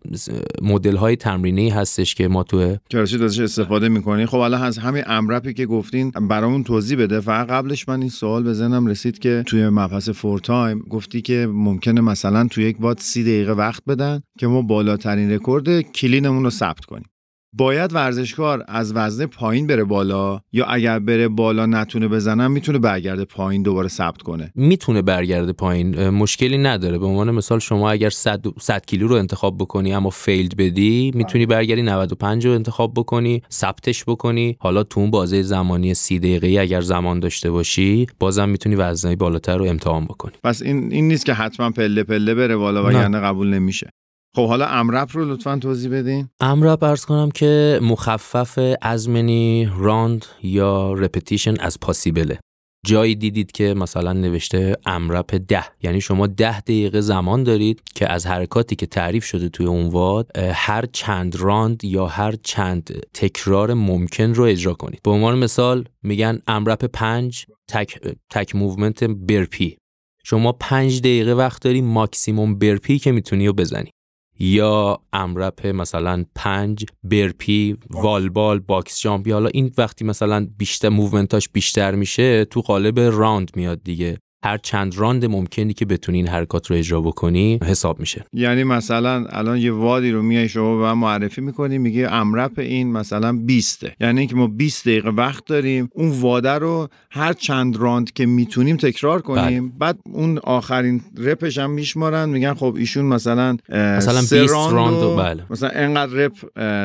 مدل 0.62 0.96
های 0.96 1.16
تمرینی 1.16 1.70
هستش 1.70 2.14
که 2.14 2.28
ما 2.28 2.42
تو 2.42 2.76
کراسفیت 2.90 3.22
ازش 3.22 3.40
استفاده 3.40 3.88
می‌کنی؟ 4.08 4.26
خب 4.26 4.38
الان 4.38 4.62
از 4.62 4.78
همین 4.78 5.02
AMRAP 5.06 5.46
ی 5.46 5.54
که 5.54 5.66
گفتین 5.66 6.10
برامون 6.10 6.64
توضیح 6.64 6.98
بده. 6.98 7.20
فقط 7.20 7.48
قبلش 7.48 7.88
من 7.88 8.00
این 8.00 8.10
سوال 8.10 8.42
به 8.42 8.52
ذهنم 8.52 8.86
رسید 8.86 9.18
که 9.18 9.44
توی 9.46 9.68
مبحث 9.68 10.08
for 10.08 10.40
time 10.40 10.78
گفتی 10.78 11.22
که 11.22 11.48
ممکنه 11.52 12.00
مثلا 12.00 12.48
توی 12.48 12.64
یک 12.64 12.76
WOD 12.80 13.00
سی 13.00 13.22
دقیقه 13.22 13.52
وقت 13.52 13.82
بدن 13.86 14.20
که 14.38 14.46
ما 14.46 14.62
بالاترین 14.62 15.30
رکورد 15.32 15.80
clean 15.80 16.20
مون 16.20 16.44
رو 16.44 16.50
ثبت 16.50 16.84
کنیم. 16.84 17.06
باید 17.52 17.92
ورزشکار 17.92 18.64
از 18.68 18.92
وزنه 18.96 19.26
پایین 19.26 19.66
بره 19.66 19.84
بالا 19.84 20.40
یا 20.52 20.66
اگر 20.66 20.98
بره 20.98 21.28
بالا 21.28 21.66
نتونه 21.66 22.08
بزنه 22.08 22.50
می‌تونه 22.50 22.78
برگرده 22.78 23.24
پایین 23.24 23.62
دوباره 23.62 23.88
ثبت 23.88 24.22
کنه؟ 24.22 24.52
می‌تونه 24.54 25.02
برگرده 25.02 25.52
پایین 25.52 26.08
مشکلی 26.08 26.58
نداره. 26.58 26.98
به 26.98 27.06
عنوان 27.06 27.30
مثال 27.30 27.58
شما 27.58 27.90
اگر 27.90 28.10
100 28.10 28.44
100 28.60 28.86
کیلو 28.86 29.08
رو 29.08 29.14
انتخاب 29.14 29.58
بکنی 29.58 29.94
اما 29.94 30.10
fail 30.10 30.56
بدی 30.56 31.12
می‌تونی 31.14 31.46
برگردی 31.46 31.82
95 31.82 32.46
رو 32.46 32.52
انتخاب 32.52 32.94
بکنی 32.94 33.42
ثبتش 33.50 34.04
بکنی. 34.04 34.56
حالا 34.60 34.82
تو 34.82 35.00
اون 35.00 35.10
بازه 35.10 35.42
زمانی 35.42 35.94
30 35.94 36.18
دقیقه‌ای 36.18 36.58
اگر 36.58 36.80
زمان 36.80 37.20
داشته 37.20 37.50
باشی 37.50 38.06
بازم 38.20 38.48
می‌تونی 38.48 38.74
وزنه 38.74 39.16
بالاتر 39.16 39.56
رو 39.56 39.64
امتحان 39.64 40.04
بکنی. 40.04 40.34
پس 40.44 40.62
این 40.62 40.92
این 40.92 41.08
نیست 41.08 41.26
که 41.26 41.32
حتما 41.34 41.70
پله 41.70 42.02
پله 42.02 42.34
بره 42.34 42.56
بالا 42.56 42.86
و 42.86 42.92
یعنی 42.92 43.18
قبول 43.18 43.48
نمیشه. 43.48 43.90
خب 44.38 44.48
حالا 44.48 44.66
AMRAP 44.66 45.08
رو 45.12 45.24
لطفا 45.24 45.56
توضیح 45.56 45.90
بدین. 45.92 46.28
AMRAP 46.40 46.82
عرض 46.82 47.04
کنم 47.04 47.30
که 47.30 47.80
مخفف 47.82 48.76
as 48.82 49.08
many 49.08 49.70
round 49.78 50.26
یا 50.42 50.92
repetition 50.92 51.60
as 51.60 51.80
possible 51.80 52.26
ه. 52.26 52.38
جایی 52.86 53.14
دیدید 53.14 53.52
که 53.52 53.74
مثلا 53.74 54.12
نوشته 54.12 54.76
AMRAP 54.86 55.34
ده. 55.48 55.64
یعنی 55.82 56.00
شما 56.00 56.26
ده 56.26 56.60
دقیقه 56.60 57.00
زمان 57.00 57.42
دارید 57.42 57.82
که 57.94 58.12
از 58.12 58.26
حرکاتی 58.26 58.76
که 58.76 58.86
تعریف 58.86 59.24
شده 59.24 59.48
توی 59.48 59.66
اون 59.66 59.88
WOD 59.88 60.38
هر 60.38 60.84
چند 60.92 61.36
راند 61.36 61.84
یا 61.84 62.06
هر 62.06 62.34
چند 62.42 63.06
تکرار 63.14 63.74
ممکن 63.74 64.34
رو 64.34 64.44
اجرا 64.44 64.74
کنید. 64.74 65.00
به 65.04 65.10
عنوان 65.10 65.38
مثال 65.38 65.84
میگن 66.02 66.38
AMRAP 66.46 66.84
پنج 66.84 67.46
تک, 67.68 67.98
تک 68.30 68.54
movement 68.56 69.04
burpee 69.04 69.76
شما 70.24 70.52
پنج 70.52 71.00
دقیقه 71.00 71.32
وقت 71.32 71.62
داری 71.62 71.80
ماکسیموم 71.80 72.58
burpee 72.58 72.98
که 72.98 73.12
می‌تونی 73.12 73.46
رو 73.46 73.52
بزنی. 73.52 73.90
یا 74.38 74.98
AMRAP 75.12 75.66
مثلا 75.66 76.24
پنج 76.34 76.84
burpee 77.02 77.76
wall 77.90 78.24
ball 78.24 78.58
box 78.58 79.00
jump 79.00 79.28
حالا 79.28 79.50
این 79.54 79.72
وقتی 79.78 80.04
مثلا 80.04 80.48
بیشتر 80.58 80.88
movement 80.88 81.36
اش 81.36 81.48
بیشتر 81.48 81.94
میشه 81.94 82.44
تو 82.44 82.60
قالب 82.60 83.00
راند 83.00 83.50
میاد 83.56 83.82
دیگه. 83.82 84.18
هر 84.44 84.58
چند 84.58 84.98
راند 84.98 85.24
ممکنی 85.24 85.72
که 85.72 85.84
بتونی 85.86 86.18
این 86.18 86.28
حرکات 86.28 86.70
رو 86.70 86.76
اجرا 86.76 87.00
بکنی 87.00 87.58
حساب 87.64 88.00
میشه. 88.00 88.24
یعنی 88.32 88.64
مثلا 88.64 89.26
الان 89.30 89.58
یه 89.58 89.72
WOD 89.72 90.00
ی 90.00 90.10
رو 90.10 90.22
میای 90.22 90.48
شما 90.48 90.76
به 90.76 90.82
من 90.82 90.92
معرفی 90.92 91.40
می‌کنی 91.40 91.78
میگه 91.78 92.12
AMRAP 92.12 92.58
این 92.58 92.92
مثلا 92.92 93.32
20 93.32 93.84
یعنی 94.00 94.18
اینکه 94.20 94.34
ما 94.34 94.46
20 94.46 94.84
دقیقه 94.88 95.10
وقت 95.10 95.46
داریم 95.46 95.88
اون 95.94 96.20
WOD 96.20 96.43
ه 96.43 96.50
رو 96.50 96.88
هر 97.10 97.32
چند 97.32 97.76
راند 97.76 98.12
که 98.12 98.26
می‌تونیم 98.26 98.76
تکرار 98.76 99.22
کنیم. 99.22 99.68
بله. 99.68 99.78
بعد 99.78 99.98
اون 100.12 100.38
آخرین 100.38 101.00
rep 101.18 101.42
ش 101.42 101.58
هم 101.58 101.70
میشمارن 101.70 102.28
میگن 102.28 102.54
خب 102.54 102.74
ایشون 102.78 103.04
مثلا 103.04 103.56
مثلا 103.68 104.20
20 104.20 104.52
راند 104.54 105.02
و 105.02 105.16
بله. 105.16 105.44
مثلا 105.50 105.68
انقدر 105.68 106.12
rep 106.12 106.32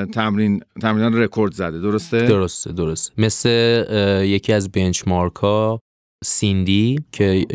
تمرین 0.05 0.61
تمرین 0.81 1.13
رکورد 1.13 1.53
زده. 1.53 1.79
درسته؟ 1.79 2.27
درسته 2.27 2.71
درسته. 2.71 3.13
مثل 3.17 3.49
یکی 4.25 4.53
از 4.53 4.71
benchmark 4.71 5.35
ها 5.35 5.79
سیندی 6.23 6.99
که 7.11 7.45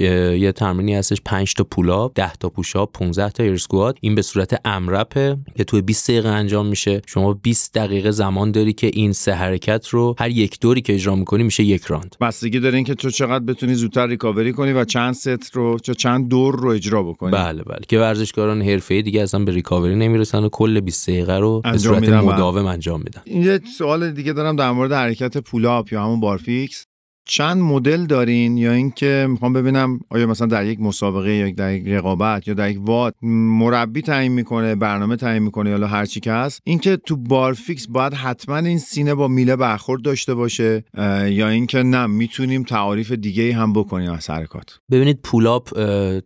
یه 0.41 0.53
تمرینی 0.53 0.95
هستش 0.95 1.19
5 1.25 1.55
تا 1.55 1.65
pull-up 1.65 2.13
10 2.15 2.33
تا 2.33 2.49
push-up 2.49 2.91
15 2.93 3.31
تا 3.31 3.43
air 3.43 3.61
squat. 3.61 3.97
این 4.01 4.15
به 4.15 4.23
صورت 4.23 4.61
AMRAP 4.65 5.25
ه 5.25 5.37
که 5.57 5.65
توی 5.65 5.81
20 5.81 6.11
دقیقه 6.11 6.29
انجام 6.29 6.67
میشه. 6.67 7.03
شما 7.07 7.33
20 7.33 7.75
دقیقه 7.75 8.11
زمان 8.11 8.53
داری 8.53 8.73
که 8.73 8.91
این 8.93 9.13
سه 9.13 9.33
حرکت 9.33 9.89
رو 9.89 10.15
هر 10.19 10.31
یک 10.31 10.61
دوری 10.61 10.81
که 10.81 10.95
اجرا 10.95 11.17
می‌کنی 11.17 11.43
میشه 11.43 11.63
یک 11.65 11.85
راند. 11.85 12.17
بستگی 12.21 12.61
داره 12.61 12.83
که 12.83 12.95
تو 12.95 13.11
چقدر 13.11 13.45
بتونی 13.45 13.75
زودتر 13.75 14.07
recovery 14.07 14.53
کنی 14.53 14.73
و 14.73 14.85
چند 14.85 15.15
ست 15.15 15.57
رو 15.57 15.79
چه 15.79 15.95
چند 15.95 16.29
دور 16.29 16.57
رو 16.57 16.69
اجرا 16.69 17.03
بکنی. 17.03 17.31
بله 17.31 17.63
بله. 17.63 17.81
که 17.89 17.99
ورزشکاران 17.99 18.63
حرفه‌ای 18.63 19.03
دیگه 19.03 19.23
اصلا 19.23 19.45
به 19.45 19.53
ریکاوری 19.53 19.97
نمی‌رسن 19.97 20.45
و 20.45 20.49
کل 20.49 20.81
20 20.81 21.11
دقیقه 21.11 21.39
رو 21.39 21.61
به 21.61 21.79
صورت 21.79 22.09
مداوم 22.09 22.67
انجام 22.67 22.99
میدن. 23.01 23.23
این 23.25 23.43
یه 23.43 23.61
سوال 23.79 24.11
دیگه 24.11 24.33
دارم 24.33 24.57
در 24.57 24.71
مورد 24.71 24.93
حرکت 24.93 25.39
پولاب 25.39 25.93
یا 25.93 26.05
همون 26.05 26.21
بارفیکس 26.21 26.85
چند 27.31 27.63
مدل 27.63 28.07
دارین 28.07 28.57
یا 28.57 28.73
اینکه 28.73 29.27
می‌خوام 29.31 29.53
ببینم 29.53 30.01
آیا 30.11 30.27
مثلا 30.27 30.47
در 30.47 30.67
یک 30.67 30.81
مسابقه 30.81 31.33
یا 31.33 31.51
در 31.51 31.75
یک 31.75 31.87
رقابت 31.87 32.49
یا 32.49 32.55
در 32.55 32.71
یک 32.71 32.79
واد 32.81 33.15
مربی 33.23 34.03
تعیین 34.03 34.33
می‌کنه 34.33 34.75
برنامه 34.75 35.17
تعیین 35.17 35.43
می‌کنه 35.43 35.71
یا 35.71 35.87
هر 35.87 36.07
چی 36.07 36.21
که 36.21 36.33
هست؟ 36.33 36.61
اینکه 36.65 36.97
تو 36.97 37.17
بارفیکس 37.17 37.87
باید 37.87 38.15
حتما 38.15 38.57
این 38.57 38.79
سینه 38.79 39.15
با 39.15 39.29
میله 39.29 39.57
برخورد 39.57 40.03
داشته 40.03 40.35
باشه 40.35 40.85
یا 41.29 41.49
اینکه 41.49 41.83
نه 41.83 42.07
می‌تونیم 42.07 42.63
تعاریف 42.63 43.13
دیگه 43.13 43.55
هم 43.55 43.73
بکنیم 43.73 44.13
از 44.13 44.31
حرکات. 44.31 44.79
ببینید 44.91 45.21
pull-up 45.23 45.69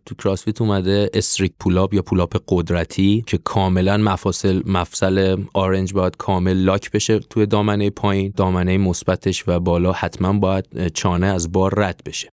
تو 0.05 0.15
کراسفیت 0.17 0.61
اومده 0.61 1.09
strict 1.13 1.53
pull-up 1.59 1.93
یا 1.93 2.01
pull-up 2.01 2.37
قدرتی 2.47 3.23
که 3.27 3.37
کاملا 3.37 3.97
مفاصل 3.97 4.61
مفصل 4.65 5.37
آرنج 5.53 5.93
باید 5.93 6.17
کامل 6.17 6.53
lock 6.53 6.91
بشه 6.91 7.19
توی 7.19 7.45
دامنه 7.45 7.89
پایین 7.89 8.33
دامنه 8.35 8.77
مثبتش 8.77 9.43
و 9.47 9.59
بالا 9.59 9.91
حتما 9.91 10.33
باید 10.33 10.92
چانه 10.93 11.27
از 11.27 11.51
بار 11.51 11.79
رد 11.79 12.01
بشه. 12.05 12.29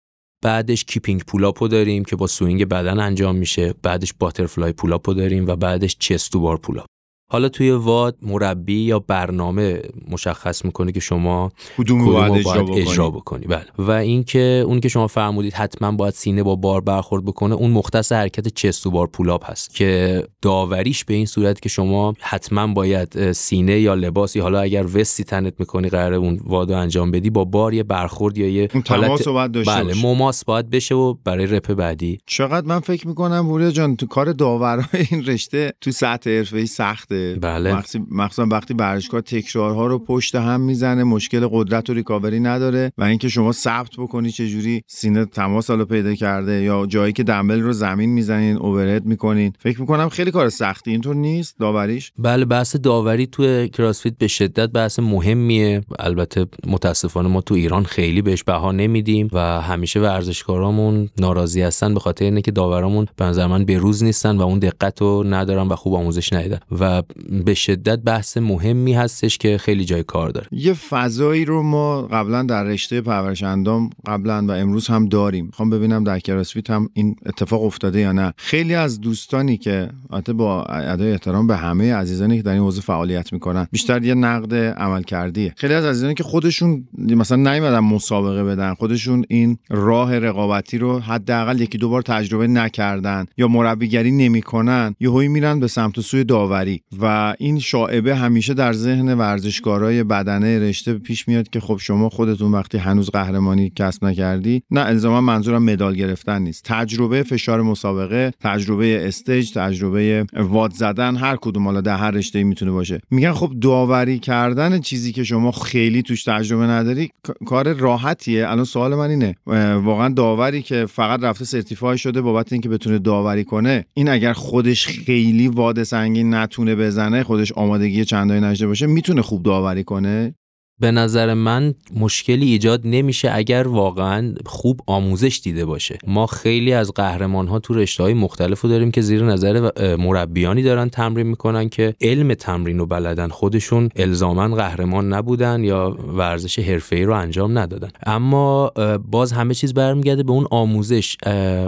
بعدش 0.44 0.84
kipping 0.84 1.22
pull-up 1.22 1.62
و 1.62 1.68
داریم 1.68 2.04
که 2.04 2.16
با 2.16 2.26
swing 2.26 2.64
بدن 2.64 3.00
انجام 3.00 3.36
میشه. 3.36 3.74
بعدش 3.82 4.14
butterfly 4.18 4.72
pull-up 4.72 5.09
و 5.09 5.14
داریم 5.14 5.46
و 5.46 5.56
بعدش 5.56 5.96
chest-to-bar 5.98 6.56
pull-up 6.56 6.86
حالا 7.30 7.48
توی 7.48 7.70
WOD 7.70 8.16
مربی 8.22 8.80
یا 8.80 8.98
برنامه 8.98 9.82
مشخص 10.10 10.64
می‌کنه 10.64 10.92
که 10.92 11.00
شما 11.00 11.52
کدوم 11.78 12.06
باید, 12.06 12.32
اجرا, 12.32 12.62
بکنی. 12.62 12.80
اجرا 12.80 13.10
بکنی. 13.10 13.46
بله. 13.46 13.64
و 13.78 13.90
اینکه 13.90 14.62
اونی 14.66 14.80
که 14.80 14.88
شما 14.88 15.06
فرمودید 15.06 15.54
حتما 15.54 15.92
باید 15.92 16.14
سینه 16.14 16.42
با 16.42 16.56
بار 16.56 16.80
برخورد 16.80 17.24
بکنه 17.24 17.54
اون 17.54 17.70
مختص 17.70 18.12
حرکت 18.12 18.48
چست 18.48 18.86
و 18.86 18.90
بار 18.90 19.06
پولاپ 19.06 19.50
هست 19.50 19.74
که 19.74 20.22
داوریش 20.42 21.04
به 21.04 21.14
این 21.14 21.26
صورت 21.26 21.60
که 21.60 21.68
شما 21.68 22.14
حتما 22.20 22.66
باید 22.66 23.32
سینه 23.32 23.80
یا 23.80 23.94
لباسی 23.94 24.40
حالا 24.40 24.60
اگر 24.60 24.86
وستی 24.96 25.24
تنت 25.24 25.54
می‌کنی 25.58 25.88
قرار 25.88 26.14
اون 26.14 26.40
وادو 26.44 26.76
انجام 26.76 27.10
بدی 27.10 27.30
با 27.30 27.44
بار 27.44 27.74
یه 27.74 27.82
برخورد 27.82 28.38
یا 28.38 28.48
یه 28.48 28.68
حالت 28.88 29.28
باید 29.28 29.52
داشته 29.52 29.72
بله 29.72 29.94
مماس 30.02 30.44
باید 30.44 30.70
بشه 30.70 30.94
و 30.94 31.14
برای 31.24 31.46
رپ 31.46 31.72
بعدی. 31.72 32.18
چقدر 32.26 32.66
من 32.66 32.80
فکر 32.80 33.08
می‌کنم 33.08 33.48
پوریا 33.48 33.70
جان 33.70 33.96
تو 33.96 34.06
کار 34.06 34.32
داورای 34.32 34.84
این 35.10 35.24
رشته 35.24 35.72
تو 35.80 35.90
سطح 35.90 36.30
حرفه‌ای 36.30 36.66
سخته. 36.66 37.17
بله. 37.40 37.82
مخصوصا 38.10 38.46
وقتی 38.50 38.74
ورزشکار 38.74 39.20
تکرارها 39.20 39.86
رو 39.86 39.98
پشت 39.98 40.34
هم 40.34 40.60
می‌زنه 40.60 41.04
مشکل 41.04 41.48
قدرت 41.52 41.90
و 41.90 41.94
ریکاوری 41.94 42.40
نداره 42.40 42.92
و 42.98 43.04
اینکه 43.04 43.28
شما 43.28 43.52
ثبت 43.52 43.90
بکنی 43.98 44.30
چه 44.30 44.48
جوری 44.48 44.82
سینه 44.86 45.24
تماس 45.24 45.70
رو 45.70 45.84
پیدا 45.84 46.14
کرده 46.14 46.62
یا 46.62 46.86
جایی 46.86 47.12
که 47.12 47.22
دمبل 47.22 47.60
رو 47.60 47.72
زمین 47.72 48.10
می‌زنین 48.10 48.56
اوورهد 48.56 49.06
می‌کنین. 49.06 49.52
فکر 49.58 49.80
می‌کنم 49.80 50.08
خیلی 50.08 50.30
کار 50.30 50.48
سختی. 50.48 50.90
اینطور 50.90 51.14
نیست 51.14 51.58
داوریش؟ 51.58 52.12
بله 52.18 52.44
بحث 52.44 52.76
داوری 52.76 53.26
تو 53.26 53.66
کراسفیت 53.66 54.18
به 54.18 54.26
شدت 54.26 54.70
بحث 54.70 54.98
مهمیه. 54.98 55.80
البته 55.98 56.46
متاسفانه 56.66 57.28
ما 57.28 57.40
تو 57.40 57.54
ایران 57.54 57.84
خیلی 57.84 58.22
بهش 58.22 58.42
بها 58.44 58.72
نمیدیم 58.72 59.28
و 59.32 59.60
همیشه 59.60 60.00
ورزشکارامون 60.00 61.08
ناراضی 61.18 61.62
هستن 61.62 61.94
به 61.94 62.00
خاطر 62.00 62.24
اینه 62.24 62.42
که 62.42 62.50
داورامون 62.50 63.06
به 63.16 63.24
نظر 63.24 63.46
من 63.46 63.64
به 63.64 63.78
روز 63.78 64.04
نیستن 64.04 64.36
و 64.36 64.42
اون 64.42 64.58
دقت 64.58 65.00
رو 65.00 65.24
ندارن 65.26 65.68
و 65.68 65.76
خوب 65.76 65.94
آموزش 65.94 66.32
ندیدن. 66.32 66.58
و 66.80 67.02
به 67.44 67.54
شدت 67.54 67.98
بحث 67.98 68.36
مهمی 68.36 68.92
هستش 68.92 69.38
که 69.38 69.58
خیلی 69.58 69.84
جای 69.84 70.02
کار 70.02 70.30
داره. 70.30 70.46
یه 70.52 70.72
فضایی 70.72 71.44
رو 71.44 71.62
ما 71.62 72.02
قبلا 72.02 72.42
در 72.42 72.64
رشته 72.64 73.00
پرورش 73.00 73.42
اندام 73.42 73.90
قبلا 74.06 74.46
و 74.46 74.50
امروز 74.50 74.86
هم 74.86 75.08
داریم. 75.08 75.46
می‌خوام 75.46 75.70
ببینم 75.70 76.04
در 76.04 76.18
کراسفیت 76.18 76.70
هم 76.70 76.88
این 76.92 77.16
اتفاق 77.26 77.64
افتاده 77.64 78.00
یا 78.00 78.12
نه. 78.12 78.32
خیلی 78.36 78.74
از 78.74 79.00
دوستانی 79.00 79.56
که 79.56 79.88
البته 80.10 80.32
با 80.32 80.64
ادای 80.64 81.12
احترام 81.12 81.46
به 81.46 81.56
همه 81.56 81.94
عزیزانی 81.94 82.36
که 82.36 82.42
در 82.42 82.52
این 82.52 82.62
حوزه 82.62 82.80
فعالیت 82.80 83.32
می‌کنن 83.32 83.68
بیشتر 83.72 84.04
یه 84.04 84.14
نقد 84.14 84.54
عمل 84.54 85.02
کردیه 85.02 85.54
خیلی 85.56 85.74
از 85.74 85.84
عزیزانی 85.84 86.14
که 86.14 86.22
خودشون 86.22 86.88
مثلا 86.98 87.52
نیومدن 87.52 87.78
مسابقه 87.78 88.44
بدن 88.44 88.74
خودشون 88.74 89.24
این 89.28 89.58
راه 89.70 90.18
رقابتی 90.18 90.78
رو 90.78 90.98
حداقل 90.98 91.60
یکی 91.60 91.78
دو 91.78 91.88
بار 91.88 92.02
تجربه 92.02 92.46
نکردن 92.46 93.26
یا 93.38 93.48
مربیگری 93.48 94.10
نمی‌کنن 94.10 94.94
یهویی 95.00 95.28
میرن 95.28 95.60
به 95.60 95.68
سمت 95.68 96.00
سوی 96.00 96.24
داوری. 96.24 96.82
و 97.00 97.34
این 97.38 97.58
شاعبه 97.58 98.16
همیشه 98.16 98.54
در 98.54 98.72
ذهن 98.72 99.14
ورزشکارای 99.14 100.04
بدنه 100.04 100.58
رشته 100.58 100.94
پیش 100.94 101.28
میاد 101.28 101.50
که 101.50 101.60
خب 101.60 101.76
شما 101.80 102.08
خودتون 102.08 102.52
وقتی 102.52 102.78
هنوز 102.78 103.10
قهرمانی 103.10 103.72
کسب 103.76 104.04
نکردی 104.04 104.62
نه 104.70 104.80
الزاما 104.80 105.20
منظورم 105.20 105.62
مدال 105.62 105.94
گرفتن 105.94 106.42
نیست. 106.42 106.64
تجربه 106.64 107.22
فشار 107.22 107.62
مسابقه 107.62 108.32
تجربه 108.40 109.06
استیج 109.08 109.52
تجربه 109.52 110.26
واد 110.36 110.72
زدن 110.72 111.16
هر 111.16 111.36
کدوم 111.36 111.64
حالا 111.64 111.80
در 111.80 111.96
هر 111.96 112.10
رشته 112.10 112.44
می‌تونه 112.44 112.70
باشه. 112.70 113.00
میگن 113.10 113.32
خب 113.32 113.52
داوری 113.60 114.18
کردن 114.18 114.80
چیزی 114.80 115.12
که 115.12 115.24
شما 115.24 115.50
خیلی 115.50 116.02
توش 116.02 116.24
تجربه 116.24 116.64
نداری 116.64 117.10
کار 117.46 117.72
راحتیه. 117.72 118.48
الان 118.48 118.64
سوال 118.64 118.94
من 118.94 119.10
اینه 119.10 119.34
واقعا 119.76 120.08
داوری 120.08 120.62
که 120.62 120.86
فقط 120.86 121.22
رفته 121.22 121.44
سرتیفای 121.44 121.98
شده 121.98 122.20
بابت 122.20 122.52
اینکه 122.52 122.68
بتونه 122.68 122.98
داوری 122.98 123.44
کنه 123.44 123.84
این 123.94 124.08
اگر 124.08 124.32
خودش 124.32 124.86
خیلی 124.86 125.48
واد 125.48 125.82
سنگین 125.82 126.34
نتونه 126.34 126.74
بزنه 126.88 127.22
خودش 127.22 127.52
آمادگی 127.52 128.04
چندانی 128.04 128.40
نشده 128.40 128.66
باشه 128.66 128.86
می‌تونه 128.86 129.22
خوب 129.22 129.42
داوری 129.42 129.84
کنه؟ 129.84 130.34
به 130.80 130.90
نظر 130.90 131.34
من 131.34 131.74
مشکلی 131.96 132.46
ایجاد 132.46 132.80
نمیشه 132.84 133.30
اگر 133.32 133.68
واقعا 133.68 134.34
خوب 134.46 134.80
آموزش 134.86 135.40
دیده 135.42 135.64
باشه. 135.64 135.98
ما 136.06 136.26
خیلی 136.26 136.72
از 136.72 136.92
قهرمان 136.92 137.48
ها 137.48 137.58
تو 137.58 137.74
رشته 137.74 138.02
های 138.02 138.14
مختلف 138.14 138.60
رو 138.60 138.70
داریم 138.70 138.90
که 138.90 139.00
زیر 139.00 139.24
نظر 139.24 139.70
مربیانی 139.96 140.62
دارن 140.62 140.88
تمرین 140.88 141.26
می‌کنن 141.26 141.68
که 141.68 141.94
علم 142.00 142.34
تمرین 142.34 142.78
رو 142.78 142.86
بلدن 142.86 143.28
خودشون 143.28 143.88
الزاما 143.96 144.48
قهرمان 144.48 145.12
نبودن 145.12 145.64
یا 145.64 145.96
ورزش 146.16 146.58
ای 146.92 147.04
رو 147.04 147.12
انجام 147.12 147.58
ندادن. 147.58 147.88
اما 148.06 148.72
باز 149.10 149.32
همه 149.32 149.54
چیز 149.54 149.74
برمیگرده 149.74 150.22
به 150.22 150.32
اون 150.32 150.46
آموزش. 150.50 151.16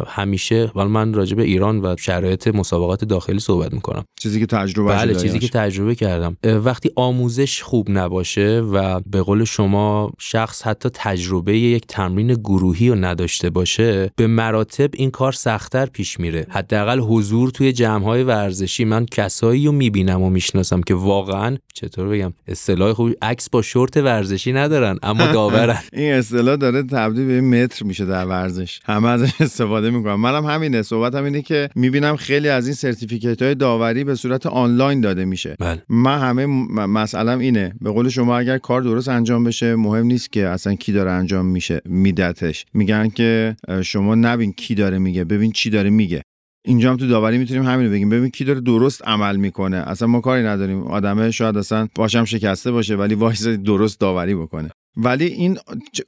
همیشه 0.06 0.70
ولی 0.76 0.88
من 0.88 1.14
راجع 1.14 1.36
به 1.36 1.42
ایران 1.42 1.80
و 1.80 1.96
شرایط 1.98 2.48
مسابقات 2.48 3.04
داخلی 3.04 3.38
صحبت 3.38 3.72
می‌کنم. 3.72 4.04
چیزی 4.20 4.40
که 4.40 4.46
تجربه 4.46 4.88
بله 4.88 5.14
چیزی 5.14 5.38
که 5.38 5.48
تجربه 5.48 5.94
کردم. 5.94 6.36
وقتی 6.44 6.90
آموزش 6.96 7.62
خوب 7.62 7.90
نباشه 7.90 8.60
و 8.60 8.99
به 9.06 9.22
قول 9.22 9.44
شما 9.44 10.12
شخص 10.18 10.62
حتی 10.62 10.88
تجربه 10.94 11.58
یک 11.58 11.86
تمرین 11.86 12.34
گروهی 12.34 12.88
رو 12.88 12.94
نداشته 12.94 13.50
باشه 13.50 14.10
به 14.16 14.26
مراتب 14.26 14.90
این 14.94 15.10
کار 15.10 15.32
سختتر 15.32 15.86
پیش 15.86 16.20
میره. 16.20 16.46
حداقل 16.48 17.00
حضور 17.00 17.50
توی 17.50 17.72
جمعهای 17.72 18.22
ورزشی 18.22 18.84
من 18.84 19.06
کسایی 19.06 19.66
رو 19.66 19.72
می‌بینم 19.72 20.22
و 20.22 20.30
می‌شناسم 20.30 20.80
که 20.80 20.94
واقعا 20.94 21.56
چطور 21.74 22.08
بگم؟ 22.08 22.32
اصطلاح 22.48 22.92
خوب 22.92 23.12
عکس 23.22 23.50
با 23.50 23.62
شورت 23.62 23.96
ورزشی 23.96 24.52
ندارن 24.52 24.98
اما 25.02 25.26
داورن. 25.32 25.78
این 25.92 26.12
اصطلاح 26.12 26.56
داره 26.56 26.82
تبدیل 26.82 27.26
به 27.26 27.40
متر 27.40 27.84
میشه 27.84 28.04
در 28.04 28.26
ورزش. 28.26 28.80
همه 28.84 29.08
ازش 29.08 29.40
استفاده 29.40 29.90
می‌کنم 29.90 30.20
منم 30.20 30.46
همینه. 30.46 30.82
صحبت 30.82 31.14
هم 31.14 31.24
اینه 31.24 31.42
که 31.42 31.68
می‌بینم 31.74 32.16
خیلی 32.16 32.48
از 32.48 32.66
این 32.66 32.74
سرتیفیکیت 32.74 33.42
های 33.42 33.54
داوری 33.54 34.04
به 34.04 34.14
صورت 34.14 34.46
آنلاین 34.46 35.00
داده 35.00 35.24
میشه. 35.24 35.56
بله. 35.58 35.82
من 35.88 36.18
همه 36.18 36.46
مسئلم 36.86 37.38
اینه. 37.38 37.72
به 37.80 37.90
قول 37.90 38.08
شما 38.08 38.38
اگر 38.38 38.58
کار 38.58 38.82
درست 38.90 39.08
انجام 39.08 39.44
بشه؟ 39.44 39.76
مهم 39.76 40.06
نیست 40.06 40.32
که 40.32 40.48
اصلا 40.48 40.74
کی 40.74 40.92
داره 40.92 41.10
انجام 41.10 41.46
میشه 41.46 41.80
میدتش 41.84 42.66
میگن 42.74 43.08
که 43.08 43.56
شما 43.82 44.14
نبین 44.14 44.52
کی 44.52 44.74
داره 44.74 44.98
میگه 44.98 45.24
ببین 45.24 45.52
چی 45.52 45.70
داره 45.70 45.90
میگه. 45.90 46.22
اینجا 46.66 46.90
هم 46.90 46.96
تو 46.96 47.08
داوری 47.08 47.38
می‌تونیم 47.38 47.62
همین 47.66 47.86
رو 47.86 47.92
بگیم. 47.92 48.10
ببین 48.10 48.30
کی 48.30 48.44
داره 48.44 48.60
درست 48.60 49.08
عمل 49.08 49.36
می‌کنه. 49.36 49.76
اصلا 49.76 50.08
ما 50.08 50.20
کاری 50.20 50.42
نداریم. 50.42 50.82
آدمه 50.82 51.30
شاید 51.30 51.56
اصلا 51.56 51.88
باشم 51.94 52.24
شکسته 52.24 52.70
باشه 52.70 52.96
ولی 52.96 53.14
وایس 53.14 53.46
درست 53.46 54.00
داوری 54.00 54.34
بکنه. 54.34 54.70
ولی 54.96 55.24
این 55.24 55.58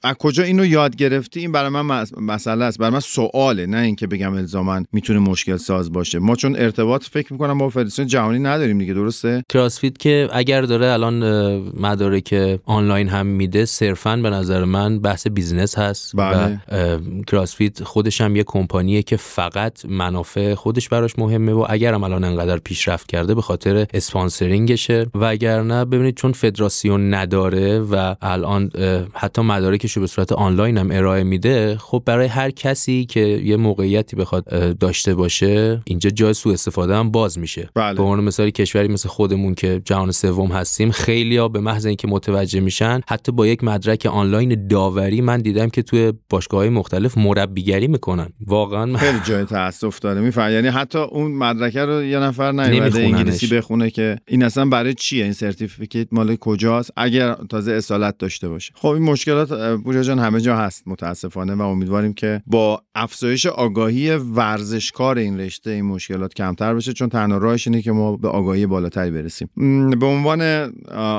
از 0.03 0.15
کجا 0.15 0.43
اینو 0.43 0.67
یاد 0.67 0.97
گرفتی؟ 0.97 1.41
این 1.41 1.53
برای 1.53 1.71
من 1.71 2.05
مسئله 2.21 2.65
است. 2.65 2.79
برای 2.79 2.93
من 2.93 3.01
سواله. 3.01 3.67
نه 3.67 3.77
اینکه 3.77 4.07
بگم 4.07 4.35
الزاما 4.35 4.83
می‌تونه 4.93 5.19
مشکل 5.19 5.57
ساز 5.57 5.93
باشه. 5.93 6.19
ما 6.19 6.37
چون 6.37 6.57
ارتباط 6.57 7.05
فکر 7.05 7.33
می‌کنم 7.33 7.59
با 7.59 7.69
فدراسیون 7.69 8.09
جهانی 8.09 8.39
نداریم 8.39 8.79
دیگه 8.79 8.95
درسته؟ 8.95 9.45
کراسفیت 9.49 9.99
که 9.99 10.29
اگر 10.33 10.63
داره 10.63 10.87
الان 10.87 11.23
مدارک 11.81 12.59
آنلاین 12.65 13.09
هم 13.09 13.27
میده 13.27 13.65
صرفا 13.65 14.17
به 14.17 14.31
نظر 14.31 14.65
من 14.65 15.01
بحث 15.01 15.27
business 15.27 15.79
هست 15.79 16.17
بله. 16.17 16.61
و 16.73 16.99
کراسفیت 17.27 17.85
خودش 17.85 18.21
هم 18.21 18.37
یه 18.37 18.45
کمپانیه 18.47 19.03
که 19.03 19.17
فقط 19.17 19.85
منافع 19.85 20.55
خودش 20.55 20.89
براش 20.89 21.19
مهمه 21.19 21.53
و 21.53 21.67
اگر 21.69 21.95
هم 21.95 22.05
الان 22.05 22.25
انقدر 22.25 22.59
پیشرفت 22.59 23.07
کرده 23.07 23.35
به 23.35 23.43
خاطر 23.43 23.87
sponsoring 23.95 24.75
شه. 24.75 25.07
و 25.15 25.25
اگر 25.25 25.63
نه 25.63 25.85
ببینید 25.85 26.15
چون 26.15 26.33
فدراسیون 26.33 27.15
نداره 27.15 27.79
و 27.79 28.15
الان 28.23 28.71
حتی 29.15 29.43
مدارکش 29.43 29.93
رو 29.93 30.01
به 30.01 30.07
صورت 30.07 30.33
آنلاین 30.33 30.79
هم 30.79 30.91
ارائه 30.91 31.23
میده. 31.23 31.77
خب 31.77 32.03
برای 32.07 32.27
هر 32.27 32.51
کسی 32.51 33.05
که 33.05 33.21
یه 33.21 33.57
موقعیتی 33.57 34.17
بخواد 34.17 34.45
داشته 34.79 35.15
باشه 35.15 35.83
اینجا 35.85 36.11
جای 36.11 36.35
سوء 36.35 36.53
استفاده 36.53 36.97
هم 36.97 37.11
باز 37.11 37.39
میشه. 37.39 37.69
بله. 37.75 37.95
به 37.95 38.03
عنوان 38.03 38.25
مثال 38.25 38.51
کشوری 38.51 38.89
مثل 38.89 39.09
خودمون 39.09 39.55
که 39.55 39.83
جهان 39.85 40.11
سوم 40.11 40.53
هستیم 40.53 40.91
خیلی 40.91 41.37
ها 41.37 41.49
به 41.49 41.61
محض 41.61 41.87
اینکه 41.87 42.09
متوجه 42.09 42.61
میشن 42.61 43.01
حتی 43.09 43.33
با 43.33 43.47
یک 43.47 43.65
مدرک 43.65 44.07
آنلاین 44.07 44.67
داوری 44.69 45.21
من 45.21 45.41
دیدم 45.41 45.69
که 45.69 45.83
توی 45.83 46.13
باشگاه 46.31 46.69
مختلف 46.69 47.19
مربیگری 47.19 47.87
می‌کنن. 47.87 48.29
واقعا 48.47 48.97
خیلی 48.97 49.19
جای 49.25 49.45
تاسف 49.45 49.99
داره 49.99 50.21
میفهم 50.21 50.51
یعنی 50.51 50.69
حتی 50.69 50.99
اون 50.99 51.33
مدرک 51.33 51.77
رو 51.77 52.03
یه 52.03 52.19
نفر 52.19 52.53
نیومده 52.53 53.01
انگلیسی 53.01 53.47
بخونه 53.47 53.91
که 53.91 54.17
این 54.29 54.43
اصلا 54.43 54.65
برای 54.65 54.95
چیه؟ 54.95 55.25
این 55.25 55.33
certificate 55.33 56.09
مال 56.13 56.37
کجاست؟ 56.37 56.91
اگر 56.97 57.35
تازه 57.35 57.73
اصالت 57.73 58.19
داشته 58.19 58.49
باشه. 58.49 58.62
خب 58.75 58.89
این 58.89 59.03
مشکلات 59.03 59.81
پوریا 59.83 60.03
جان 60.03 60.19
همه 60.19 60.41
جا 60.41 60.57
هست 60.57 60.83
متاسفانه 60.87 61.55
و 61.55 61.63
امیدواریم 61.63 62.13
که 62.13 62.43
با 62.47 62.83
افزایش 62.95 63.47
آگاهی 63.47 64.11
ورزشکار 64.11 65.19
این 65.19 65.41
رشته 65.41 65.71
این 65.71 65.85
مشکلات 65.85 66.35
کمتر 66.35 66.75
بشه 66.75 66.93
چون 66.93 67.09
تنها 67.09 67.39
راهش 67.39 67.67
اینه 67.67 67.83
که 67.83 67.93
ما 67.93 68.17
به 68.17 68.29
آگاهی 68.29 68.67
بالاتری 68.67 69.11
برسیم. 69.11 69.49
به 70.01 70.07
عنوان 70.07 70.43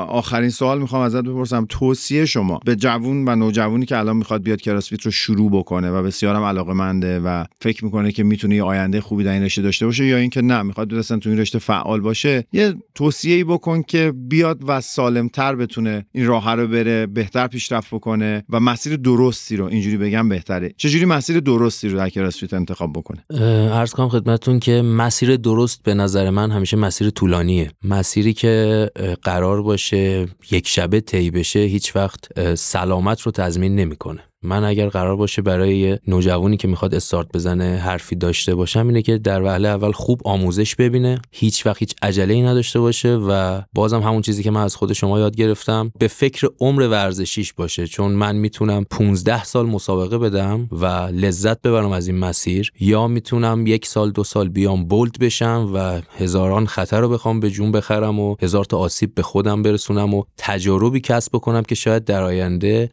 آخرین 0.08 0.50
سوال 0.50 0.80
می‌خوام 0.80 1.02
ازت 1.02 1.22
بپرسم. 1.22 1.66
توصیه 1.70 2.26
شما 2.26 2.60
به 2.66 2.76
جوون 2.76 3.28
و 3.28 3.36
نوجوانی 3.36 3.86
که 3.86 3.98
الان 3.98 4.18
می‌خواد 4.18 4.44
بیاد 4.44 4.62
کراسفیت 4.62 5.02
رو 5.02 5.12
شروع 5.12 5.52
بکنه 5.52 5.92
و 5.92 6.04
بسیارم 6.04 6.44
علاقه 6.44 6.74
منده 6.74 7.20
و 7.20 7.46
فکر 7.62 7.86
می‌کنه 7.86 8.12
که 8.12 8.24
می‌تونه 8.24 8.64
آینده 8.64 9.02
خوبی 9.02 9.24
در 9.24 9.32
این 9.32 9.44
رشته 9.44 9.62
داشته 9.62 9.86
باشه 9.86 10.06
یا 10.06 10.18
اینکه 10.18 10.42
نه 10.42 10.62
می‌خواد 10.62 10.88
بیاد 10.88 11.04
تو 11.04 11.30
این 11.30 11.40
رشته 11.40 11.60
فعال 11.60 12.02
باشه 12.02 12.48
یه 12.54 12.74
توصیه‌ای 12.96 13.44
بکن 13.44 13.82
که 13.82 14.14
بیاد 14.16 14.60
و 14.68 14.82
سالمتر 14.82 15.56
بتونه 15.56 16.06
این 16.12 16.28
راه 16.28 16.56
رو 16.56 16.68
بره 16.68 17.06
بهتر 17.06 17.33
پیشرفت 17.34 17.94
بکنه 17.94 18.44
و 18.50 18.60
مسیر 18.60 18.96
درستی 18.96 19.58
رو 19.58 19.66
اینجوری 19.66 19.98
بگم 19.98 20.30
بهتره. 20.30 20.74
چجوری 20.78 21.06
مسیر 21.06 21.40
درستی 21.40 21.90
رو 21.90 21.98
در 21.98 22.10
کراسفیت 22.10 22.54
انتخاب 22.54 22.94
بکنه؟ 22.94 23.26
عرض 23.72 23.92
کنم 23.92 24.10
خدمتتون 24.10 24.60
که 24.60 24.82
مسیر 24.82 25.36
درست 25.36 25.84
به 25.84 25.94
نظر 25.94 26.30
من 26.30 26.52
همیشه 26.52 26.78
مسیر 26.78 27.10
طولانیه. 27.10 27.72
مسیری 27.84 28.34
که 28.34 28.90
قرار 29.24 29.62
باشه 29.62 30.28
یک 30.52 30.68
شبه 30.68 31.02
طی 31.02 31.32
بشه 31.32 31.60
هیچ 31.60 31.96
وقت 31.96 32.56
سلامت 32.56 33.22
رو 33.22 33.32
تضمین 33.32 33.76
نمی‌کنه. 33.76 34.20
من 34.44 34.64
اگر 34.64 34.90
قرار 34.90 35.16
باشه 35.16 35.42
برای 35.42 35.98
نوجوانی 36.08 36.58
که 36.58 36.68
می‌خواد 36.68 36.96
استارت 36.96 37.28
بزنه 37.34 37.78
حرفی 37.78 38.16
داشته 38.16 38.56
باشم 38.56 38.88
اینه 38.88 39.02
که 39.02 39.18
در 39.18 39.44
وهله 39.44 39.68
اول 39.68 39.92
خوب 39.92 40.22
آموزش 40.26 40.76
ببینه 40.76 41.22
هیچ 41.32 41.66
وقت 41.66 41.78
هیچ 41.78 41.96
عجله 42.02 42.34
ای 42.34 42.42
نداشته 42.42 42.80
باشه 42.80 43.16
و 43.16 43.62
بازم 43.74 44.02
همون 44.02 44.22
چیزی 44.22 44.44
که 44.44 44.52
من 44.52 44.62
از 44.62 44.76
خود 44.76 44.94
شما 44.94 45.20
یاد 45.20 45.36
گرفتم 45.36 45.92
به 46.00 46.08
فکر 46.08 46.50
عمر 46.60 46.82
ورزشیش 46.82 47.54
باشه. 47.54 47.88
چون 47.88 48.12
من 48.12 48.36
می‌تونم 48.36 48.84
15 48.90 49.44
سال 49.44 49.66
مسابقه 49.66 50.18
بدم 50.18 50.68
و 50.72 50.86
لذت 51.12 51.62
ببرم 51.62 51.92
از 51.92 52.08
این 52.08 52.18
مسیر 52.18 52.72
یا 52.80 53.08
می‌تونم 53.08 53.68
یک 53.68 53.86
سال 53.86 54.12
دو 54.12 54.24
سال 54.24 54.50
بیام 54.50 54.86
بولد 54.86 55.20
بشم 55.20 55.72
و 55.74 56.02
هزاران 56.18 56.66
خطر 56.68 57.02
رو 57.02 57.10
بخوام 57.10 57.40
به 57.40 57.50
جون 57.50 57.72
بخرم 57.72 58.20
و 58.20 58.36
هزار 58.42 58.66
تا 58.66 58.78
آسیب 58.78 59.16
به 59.16 59.22
خودم 59.22 59.62
برسونم 59.62 60.14
و 60.14 60.24
تجاربی 60.38 61.00
کسب 61.00 61.32
بکنم 61.34 61.64
که 61.64 61.76
شاید 61.76 62.06
در 62.06 62.24
آینده 62.24 62.90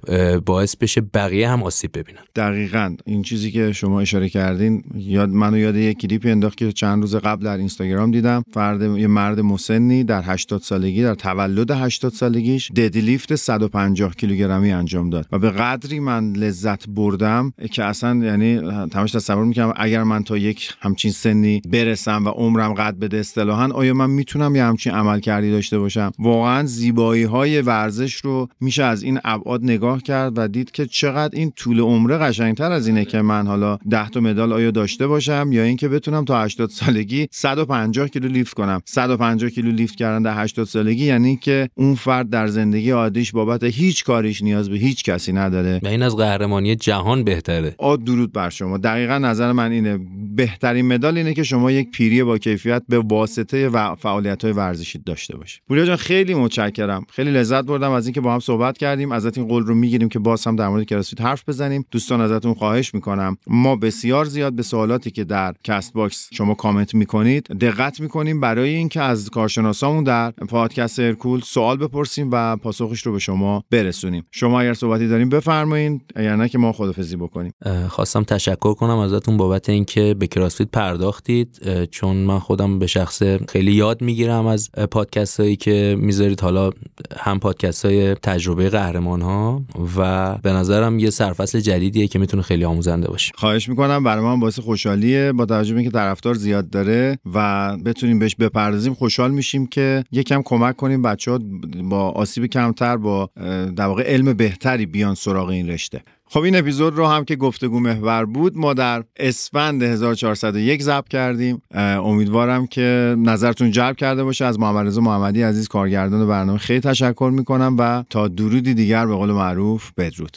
باعث 0.47 0.77
بشه 0.77 1.01
بقیه 1.01 1.40
هم 1.49 1.63
آسیب 1.63 1.99
ببینن. 1.99 2.21
دقیقا. 2.37 2.97
این 3.07 3.23
چیزی 3.23 3.51
که 3.51 3.73
شما 3.73 4.01
اشاره 4.01 4.29
کردین 4.29 4.83
یاد 4.95 5.29
منو 5.29 5.59
یاد 5.59 5.77
یک 5.77 5.99
کلیپی 5.99 6.31
انداخت 6.31 6.57
که 6.57 6.73
چند 6.73 7.01
روز 7.01 7.17
قبل 7.17 7.45
در 7.45 7.57
اینستاگرام 7.57 8.11
دیدم. 8.11 8.45
فرد 8.53 8.83
یه 8.83 9.07
مرد 9.07 9.41
مسنی 9.41 10.05
در 10.05 10.23
80 10.25 10.61
سالگی 10.61 11.03
در 11.03 11.15
تولد 11.15 11.71
80 11.71 12.13
سالگیش 12.13 12.71
ددلیفت 12.71 13.35
150 13.35 14.15
کیلوگرمی 14.15 14.73
انجام 14.73 15.11
داد. 15.11 15.27
و 15.33 15.39
به 15.39 15.51
قدری 15.51 16.01
من 16.01 16.33
لذت 16.33 16.89
بردم 16.89 17.53
که 17.73 17.85
اصلا 17.85 18.25
یعنی 18.25 18.61
تماش 18.91 19.13
تصور 19.13 19.45
می‌کنم 19.45 19.73
اگر 19.77 20.03
من 20.03 20.25
تا 20.25 20.37
یک 20.37 20.71
همچین 20.81 21.11
سنی 21.11 21.63
برسم 21.69 22.25
و 22.25 22.29
عمرم 22.29 22.75
قد 22.75 22.99
بده 22.99 23.17
اصطلاحا 23.17 23.69
آیا 23.69 23.95
من 23.95 24.11
می‌تونم 24.11 24.57
یه 24.57 24.65
همچین 24.65 24.93
عمل 24.93 25.21
کردی 25.21 25.51
داشته 25.51 25.79
باشم؟ 25.79 26.13
واقعا 26.19 26.67
زیبایی 26.67 27.23
های 27.23 27.63
ورزش 27.63 28.15
رو 28.15 28.49
میشه 28.61 28.85
از 28.85 29.03
این 29.03 29.21
ابعاد 29.25 29.65
نگاه 29.65 30.03
کرد 30.03 30.33
و 30.39 30.49
دید 30.49 30.71
که 30.71 30.87
چقدر 30.87 31.30
بعد 31.31 31.39
این 31.39 31.51
طول 31.51 31.81
عمره 31.81 32.19
قشنگتر 32.19 32.73
از 32.73 32.87
اینه 32.87 33.05
که 33.05 33.23
من 33.23 33.47
حالا 33.47 33.79
10 33.91 34.09
تا 34.09 34.21
مدال 34.21 34.53
آیا 34.53 34.71
داشته 34.71 35.07
باشم 35.07 35.49
یا 35.53 35.63
اینکه 35.63 35.89
بتونم 35.89 36.25
تا 36.25 36.43
80 36.43 36.71
سالگی 36.71 37.29
150 37.31 38.09
کیلو 38.09 38.29
لیفت 38.29 38.55
کنم. 38.55 38.81
150 38.85 39.51
کیلو 39.51 39.71
لیفت 39.71 39.95
کردن 39.95 40.23
در 40.23 40.43
80 40.43 40.67
سالگی 40.67 41.05
یعنی 41.05 41.37
که 41.37 41.69
اون 41.75 41.95
فرد 41.95 42.31
در 42.31 42.47
زندگی 42.47 42.91
عادیش 42.91 43.33
بابت 43.33 43.65
هیچ 43.65 44.05
کاریش 44.05 44.43
نیاز 44.43 44.71
به 44.71 44.77
هیچ 44.77 45.05
کسی 45.05 45.33
نداره. 45.33 45.81
و 45.83 45.87
این 45.87 46.03
از 46.03 46.17
قهرمانی 46.17 46.77
جهان 46.77 47.25
بهتره. 47.25 47.75
آ 47.79 47.97
درود 47.97 48.33
بر 48.33 48.51
شما. 48.51 48.79
دقیقا 48.79 49.19
نظر 49.19 49.53
من 49.53 49.73
اینه. 49.73 49.99
بهترین 50.37 50.87
مدال 50.87 51.17
اینه 51.17 51.35
که 51.35 51.43
شما 51.43 51.71
یک 51.71 51.91
پیری 51.91 52.25
با 52.25 52.39
کیفیت 52.39 52.83
به 52.89 52.99
واسطه 52.99 53.69
و 53.69 53.95
فعالیت 53.95 54.45
های 54.45 54.53
ورزشی 54.53 54.99
داشته 54.99 55.37
باشید 55.37 55.63
پوریا 55.69 55.85
جان 55.85 55.97
خیلی 55.97 56.35
متشکرم. 56.35 57.07
خیلی 57.11 57.31
لذت 57.31 57.65
بردم 57.65 57.91
از 57.91 58.07
اینکه 58.07 58.21
با 58.21 58.35
هم 58.35 58.41
صحبت 58.41 58.79
کردیم. 58.79 59.13
ازت 59.13 59.39
این 59.39 59.49
قول 59.49 59.63
رو 59.63 59.75
می‌گیریم 59.75 60.09
که 60.09 60.19
باز 60.19 60.47
هم 60.47 60.57
در 60.57 60.69
مورد 60.69 60.85
CrossFit 60.85 61.20
حرف 61.21 61.49
بزنیم. 61.49 61.85
دوستان 61.91 62.21
ازتون 62.21 62.55
خواهش 62.55 62.95
می‌کنم. 62.95 63.37
ما 63.47 63.77
بسیار 63.77 64.25
زیاد 64.25 64.53
به 64.53 64.63
سوالاتی 64.63 65.11
که 65.11 65.25
در 65.25 65.55
Castbox 65.65 66.29
شما 66.33 66.55
کامنت 66.55 66.95
می‌کنید 66.95 67.47
دقت 67.47 68.01
می‌کنیم 68.01 68.41
برای 68.41 68.75
اینکه 68.75 69.01
از 69.01 69.31
کارشناسامون 69.31 70.05
در 70.05 70.31
پادکست 70.31 70.99
هرکول 70.99 71.41
سوال 71.41 71.77
بپرسیم 71.77 72.29
و 72.33 72.57
پاسخش 72.57 73.07
رو 73.07 73.13
به 73.13 73.19
شما 73.19 73.65
برسونیم. 73.71 74.27
شما 74.31 74.61
اگر 74.61 74.75
صحبتی 74.75 75.09
داریم 75.09 75.29
بفرمایید 75.29 76.03
اگر 76.17 76.37
نه 76.37 76.49
که 76.49 76.59
ما 76.59 76.73
خدافظی 76.73 77.17
بکنیم. 77.17 77.53
خواستم 77.89 78.23
تشکر 78.23 78.75
کنم 78.75 78.99
ازتون 78.99 79.37
بابت 79.37 79.69
اینکه 79.69 80.15
به 80.19 80.27
کراسفیت 80.27 80.69
پرداختید. 80.71 81.61
چون 81.91 82.17
من 82.17 82.39
خودم 82.39 82.79
به 82.79 82.87
شخص 82.87 83.23
خیلی 83.49 83.73
یاد 83.73 84.03
می‌گیرم 84.03 84.47
از 84.47 84.71
پادکست 84.91 85.41
هایی 85.41 85.57
که 85.57 85.97
می‌ذارید. 85.99 86.41
حالا 86.41 86.71
هم 87.17 87.39
پادکست 87.39 87.85
های 87.85 88.15
تجربه 88.15 88.69
قهرمان 88.69 89.23
ها 89.23 89.63
و 89.97 90.35
به 90.43 90.53
نظرم 90.53 90.99
یه 91.01 91.11
سرفصل 91.11 91.61
جدیدیه 91.61 92.07
که 92.07 92.19
می‌تونه 92.19 92.43
خیلی 92.43 92.65
آموزنده 92.65 93.09
باشه. 93.09 93.33
خواهش 93.35 93.69
می‌کنم 93.69 94.05
برای 94.05 94.25
من 94.25 94.41
باعث 94.41 94.59
خوشحالیه 94.59 95.33
با 95.33 95.47
توجه 95.47 95.75
به 95.75 95.81
اینکه 95.81 95.93
طرفدار 95.93 96.35
زیاد 96.35 96.71
داره 96.71 97.19
و 97.35 97.77
بتونیم 97.85 98.19
بهش 98.19 98.35
بپردازیم. 98.35 98.95
خوشحال 98.95 99.31
میشیم 99.31 99.67
که 99.67 100.05
یکم 100.13 100.43
کمک 100.45 100.77
کنیم 100.77 101.03
بچه 101.03 101.31
ها 101.31 101.39
با 101.85 102.11
آسیب 102.11 102.47
کمتر 102.47 102.97
با 102.97 103.31
در 103.77 103.87
واقع 103.87 104.03
علم 104.03 104.33
بهتری 104.33 104.87
بیان 104.87 105.15
سراغ 105.15 105.49
این 105.49 105.71
رشته. 105.71 106.03
خب 106.33 106.41
این 106.41 106.57
اپیزود 106.57 106.95
رو 106.95 107.07
هم 107.07 107.25
که 107.25 107.37
گفتگو 107.37 107.81
محور 107.81 108.25
بود 108.25 108.57
ما 108.57 108.75
در 108.75 109.05
اسفند 109.17 109.83
1401 109.83 110.83
ضبط 110.83 111.09
کردیم. 111.09 111.63
امیدوارم 111.75 112.67
که 112.67 113.17
نظرتون 113.19 113.71
جلب 113.71 113.97
کرده 113.97 114.25
باشه. 114.25 114.45
از 114.45 114.61
محمد 114.61 114.87
رضا 114.87 115.01
محمدی 115.01 115.43
عزیز 115.43 115.69
کارگردان 115.69 116.29
برنامه 116.29 116.59
خیلی 116.59 116.81
تشکر 116.81 117.31
می‌کنم 117.35 117.77
و 117.79 118.05
تا 118.11 118.29
درودی 118.29 118.75
دیگر 118.75 119.07
به 119.07 119.15
قول 119.15 119.33
معروف 119.33 119.91
بدرود. 119.97 120.37